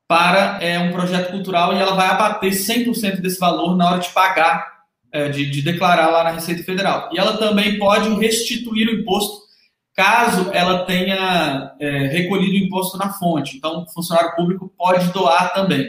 [0.08, 4.10] para é, um projeto cultural e ela vai abater 100% desse valor na hora de
[4.10, 4.82] pagar,
[5.12, 7.08] é, de, de declarar lá na Receita Federal.
[7.12, 9.44] E ela também pode restituir o imposto
[9.94, 13.56] caso ela tenha é, recolhido o imposto na fonte.
[13.56, 15.88] Então, o funcionário público pode doar também.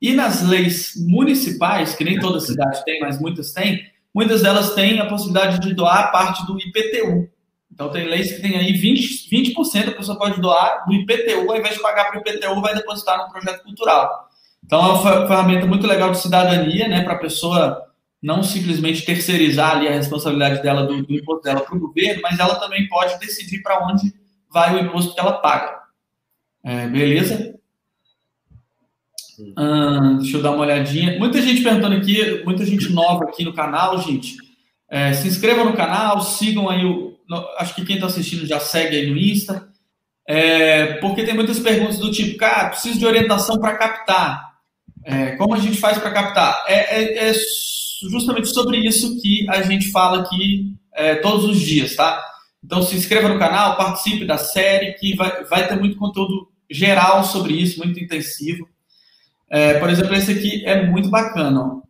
[0.00, 3.84] E nas leis municipais, que nem toda cidade tem, mas muitas têm,
[4.14, 7.28] muitas delas têm a possibilidade de doar parte do IPTU.
[7.70, 11.56] Então, tem leis que tem aí 20%, 20% a pessoa pode doar do IPTU, ao
[11.56, 14.28] invés de pagar para o IPTU, vai depositar no projeto cultural.
[14.64, 17.86] Então, é uma ferramenta muito legal de cidadania, né, para a pessoa
[18.22, 22.38] não simplesmente terceirizar ali a responsabilidade dela do, do imposto dela para o governo, mas
[22.38, 24.12] ela também pode decidir para onde
[24.52, 25.80] vai o imposto que ela paga.
[26.62, 27.58] É, beleza?
[30.18, 31.18] Deixa eu dar uma olhadinha.
[31.18, 34.36] Muita gente perguntando aqui, muita gente nova aqui no canal, gente.
[34.90, 37.16] É, se inscrevam no canal, sigam aí o.
[37.58, 39.68] Acho que quem está assistindo já segue aí no Insta.
[40.28, 44.50] É, porque tem muitas perguntas do tipo, cara, preciso de orientação para captar.
[45.04, 46.64] É, como a gente faz para captar?
[46.68, 47.32] É, é, é,
[48.10, 52.22] justamente sobre isso que a gente fala aqui é, todos os dias, tá?
[52.62, 57.24] Então se inscreva no canal, participe da série, que vai, vai ter muito conteúdo geral
[57.24, 58.68] sobre isso, muito intensivo.
[59.50, 61.82] É, por exemplo, esse aqui é muito bacana.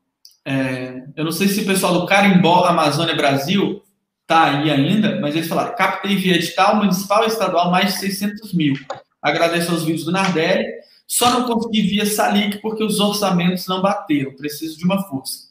[0.44, 3.82] É, eu não sei se o pessoal do Carimbó Amazônia Brasil
[4.22, 8.54] está aí ainda, mas eles falaram: captei via edital municipal e estadual mais de 600
[8.54, 8.74] mil.
[9.20, 10.64] Agradeço aos vídeos do Nardelli.
[11.06, 14.34] Só não consegui via Salic porque os orçamentos não bateram.
[14.36, 15.50] Preciso de uma força.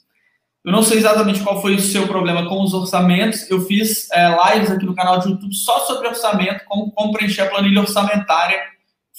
[0.63, 3.49] Eu não sei exatamente qual foi o seu problema com os orçamentos.
[3.49, 7.41] Eu fiz é, lives aqui no canal de YouTube só sobre orçamento, como, como preencher
[7.41, 8.59] a planilha orçamentária.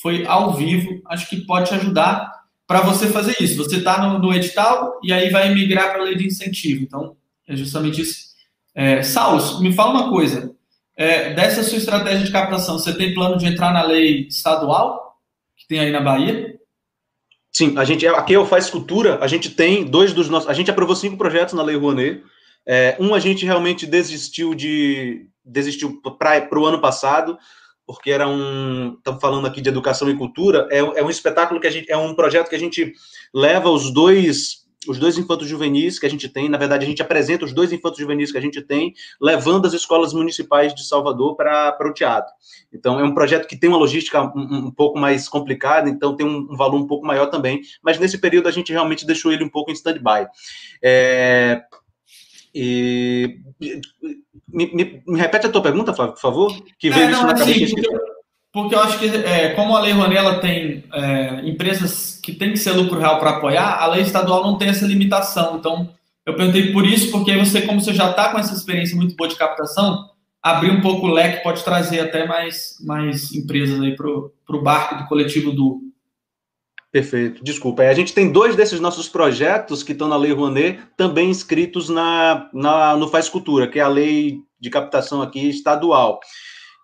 [0.01, 1.01] Foi ao vivo.
[1.07, 2.39] Acho que pode te ajudar
[2.71, 3.57] para você fazer isso.
[3.57, 6.85] Você está no, no, edital e aí vai migrar para a lei de incentivo.
[6.85, 7.16] Então,
[7.49, 8.29] é justamente isso.
[8.73, 9.01] É,
[9.61, 10.55] me fala uma coisa.
[10.97, 15.18] É, dessa sua estratégia de captação, você tem plano de entrar na lei estadual
[15.57, 16.61] que tem aí na Bahia?
[17.51, 19.18] Sim, a gente aqui eu faço cultura.
[19.21, 20.49] A gente tem dois dos nossos.
[20.49, 22.23] A gente aprovou cinco projetos na Lei Rouanet.
[22.64, 27.37] É, um a gente realmente desistiu de desistiu para o ano passado
[27.91, 28.95] porque era um.
[28.99, 31.91] Estamos falando aqui de educação e cultura, é, é um espetáculo que a gente.
[31.91, 32.93] É um projeto que a gente
[33.34, 34.61] leva os dois.
[34.88, 37.70] Os dois infantos juvenis que a gente tem, na verdade, a gente apresenta os dois
[37.70, 42.32] infantos juvenis que a gente tem, levando as escolas municipais de Salvador para o teatro.
[42.72, 46.24] Então, é um projeto que tem uma logística um, um pouco mais complicada, então tem
[46.24, 49.45] um, um, valor um pouco maior também, mas nesse período a gente realmente deixou ele
[49.45, 50.26] um pouco em stand-by.
[50.82, 51.61] É,
[52.55, 53.38] e
[54.48, 56.62] me, me, me, repete a tua pergunta, Flávio, por favor?
[56.78, 57.74] Que é, veio não, isso na assim, cabeça.
[57.74, 57.98] Porque,
[58.53, 62.59] porque, eu acho que, é, como a Lei Rouanet tem é, empresas que têm que
[62.59, 65.57] ser lucro real para apoiar, a lei estadual não tem essa limitação.
[65.57, 65.88] Então,
[66.26, 69.28] eu perguntei por isso, porque você, como você já está com essa experiência muito boa
[69.28, 70.11] de captação,
[70.42, 74.96] abrir um pouco o leque pode trazer até mais, mais empresas aí para o barco
[74.96, 75.89] do coletivo do.
[76.93, 77.82] Perfeito, desculpa.
[77.82, 82.51] A gente tem dois desses nossos projetos que estão na Lei Rouanet também inscritos na,
[82.53, 86.18] na, no Faz Cultura, que é a lei de captação aqui estadual.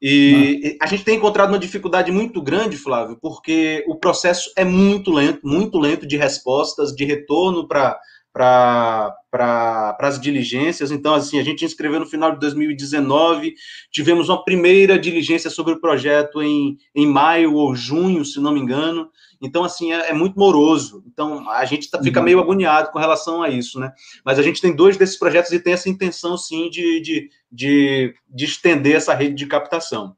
[0.00, 5.10] E a gente tem encontrado uma dificuldade muito grande, Flávio, porque o processo é muito
[5.10, 7.98] lento, muito lento de respostas, de retorno para
[8.36, 10.90] para as diligências.
[10.90, 13.54] Então, assim, a gente inscreveu no final de 2019,
[13.90, 18.60] tivemos uma primeira diligência sobre o projeto em, em maio ou junho, se não me
[18.60, 19.08] engano.
[19.40, 21.02] Então, assim, é, é muito moroso.
[21.06, 22.24] Então, a gente tá, fica uhum.
[22.26, 23.90] meio agoniado com relação a isso, né?
[24.22, 28.14] Mas a gente tem dois desses projetos e tem essa intenção, sim, de, de, de,
[28.28, 30.14] de estender essa rede de captação.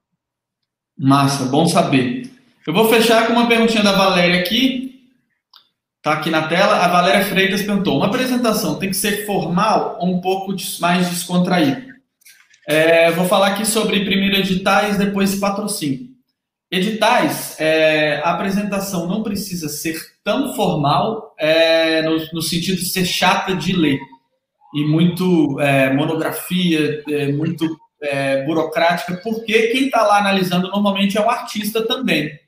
[0.99, 2.31] Massa, bom saber.
[2.67, 4.98] Eu vou fechar com uma perguntinha da Valéria aqui.
[6.03, 6.77] Tá aqui na tela.
[6.77, 11.87] A Valéria Freitas perguntou: uma apresentação tem que ser formal ou um pouco mais descontraída?
[12.69, 16.09] É, vou falar aqui sobre primeiro editais, depois patrocínio.
[16.71, 23.07] Editais, é, a apresentação não precisa ser tão formal é, no, no, sentido de ser
[23.07, 23.99] chata de ler
[24.75, 31.23] e muito é, monografia, é, muito é, burocrática, porque quem está lá analisando normalmente é
[31.23, 32.39] um artista também.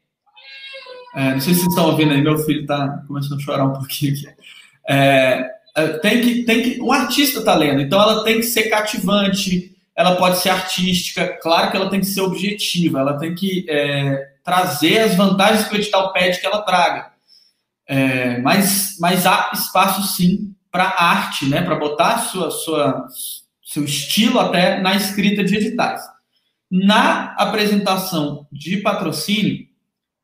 [1.15, 3.73] É, não sei se vocês estão ouvindo aí, meu filho está começando a chorar um
[3.73, 6.01] pouquinho aqui.
[6.03, 10.17] tem que, tem que, um artista está lendo, então ela tem que ser cativante, ela
[10.17, 15.01] pode ser artística, claro que ela tem que ser objetiva, ela tem que é, trazer
[15.01, 17.11] as vantagens que o edital pede que ela traga.
[17.87, 23.07] É, mas, mas há espaço sim para arte, né, para botar sua, sua,
[23.65, 26.01] seu estilo até na escrita de editais.
[26.71, 29.67] Na apresentação de patrocínio,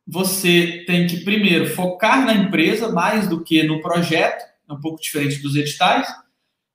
[0.07, 5.01] você tem que primeiro focar na empresa mais do que no projeto, é um pouco
[5.01, 6.07] diferente dos editais.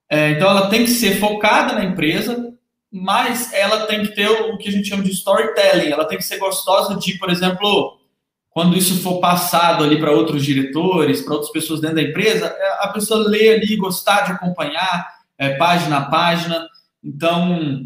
[0.09, 2.53] É, então, ela tem que ser focada na empresa,
[2.91, 5.91] mas ela tem que ter o que a gente chama de storytelling.
[5.91, 7.97] Ela tem que ser gostosa de, por exemplo,
[8.49, 12.83] quando isso for passado ali para outros diretores, para outras pessoas dentro da empresa, é,
[12.83, 15.07] a pessoa ler ali, gostar de acompanhar,
[15.37, 16.67] é, página a página.
[17.01, 17.85] Então,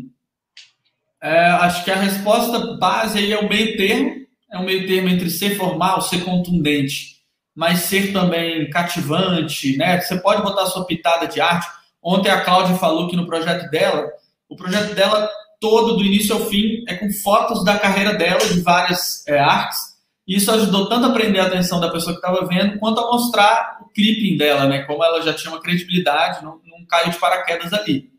[1.21, 5.09] é, acho que a resposta base aí é o meio termo, é um meio termo
[5.09, 7.17] entre ser formal, ser contundente,
[7.55, 9.99] mas ser também cativante, né?
[10.01, 11.67] Você pode botar sua pitada de arte.
[12.01, 14.11] Ontem a Cláudia falou que no projeto dela
[14.49, 15.29] o projeto dela
[15.59, 19.79] todo, do início ao fim, é com fotos da carreira dela, de várias é, artes.
[20.27, 23.11] E isso ajudou tanto a prender a atenção da pessoa que estava vendo, quanto a
[23.11, 24.83] mostrar o clipping dela, né?
[24.83, 28.09] Como ela já tinha uma credibilidade, não, não caiu de paraquedas ali.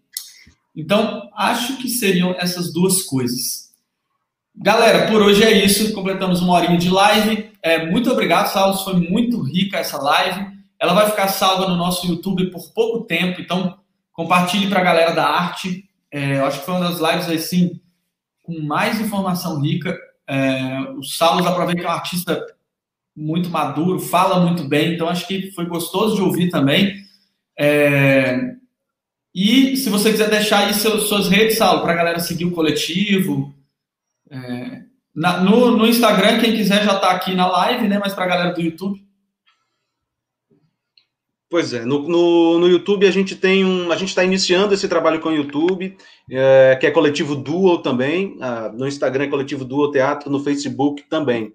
[0.75, 3.66] Então, acho que seriam essas duas coisas.
[4.57, 5.93] Galera, por hoje é isso.
[5.93, 7.51] Completamos uma horinha de live.
[7.63, 8.77] É, muito obrigado, Saulo.
[8.79, 10.47] Foi muito rica essa live.
[10.81, 13.41] Ela vai ficar salva no nosso YouTube por pouco tempo.
[13.41, 13.79] Então,
[14.13, 15.89] compartilhe para a galera da arte.
[16.11, 17.81] É, acho que foi uma das lives assim
[18.43, 19.97] com mais informação rica.
[20.29, 22.47] É, o Saulo aproveita que é um artista
[23.15, 26.95] muito maduro, fala muito bem, então acho que foi gostoso de ouvir também.
[27.59, 28.55] É,
[29.35, 32.53] e se você quiser deixar aí seus, suas redes, Saulo, para a galera seguir o
[32.53, 33.56] coletivo.
[34.31, 34.83] É,
[35.15, 37.99] na, no, no Instagram, quem quiser já está aqui na live, né?
[37.99, 39.05] Mas para a galera do YouTube.
[41.49, 43.93] Pois é, no, no, no, YouTube a gente tem um.
[43.93, 45.97] A gente está iniciando esse trabalho com o YouTube,
[46.31, 48.37] é, que é coletivo Duo também.
[48.75, 51.55] No Instagram é coletivo Duo Teatro, no Facebook também.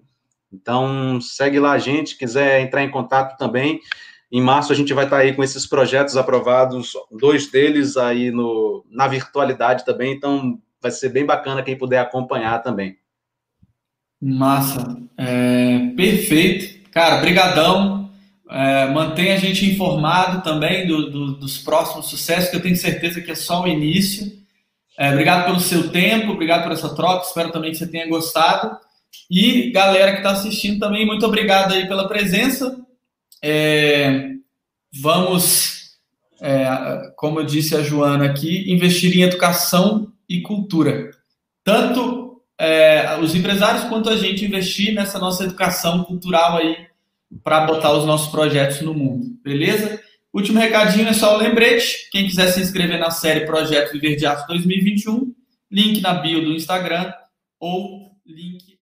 [0.52, 3.80] Então, segue lá a gente, quiser entrar em contato também.
[4.30, 8.30] Em março a gente vai estar tá aí com esses projetos aprovados, dois deles aí
[8.30, 12.98] no, na virtualidade também, então vai ser bem bacana quem puder acompanhar também.
[14.20, 16.90] Massa, é, perfeito.
[16.90, 18.10] Cara, brigadão,
[18.50, 23.20] é, mantém a gente informado também do, do, dos próximos sucessos, que eu tenho certeza
[23.20, 24.30] que é só o início.
[24.98, 28.76] É, obrigado pelo seu tempo, obrigado por essa troca, espero também que você tenha gostado.
[29.30, 32.78] E galera que está assistindo também, muito obrigado aí pela presença.
[33.42, 34.32] É,
[35.00, 35.96] vamos,
[36.40, 41.10] é, como eu disse a Joana aqui, investir em educação e cultura.
[41.62, 46.86] Tanto é, os empresários quanto a gente investir nessa nossa educação cultural aí
[47.42, 50.00] para botar os nossos projetos no mundo, beleza?
[50.32, 52.08] Último recadinho é só o lembrete.
[52.10, 55.34] Quem quiser se inscrever na série Projeto Viver de Arte 2021,
[55.70, 57.12] link na bio do Instagram
[57.60, 58.64] ou link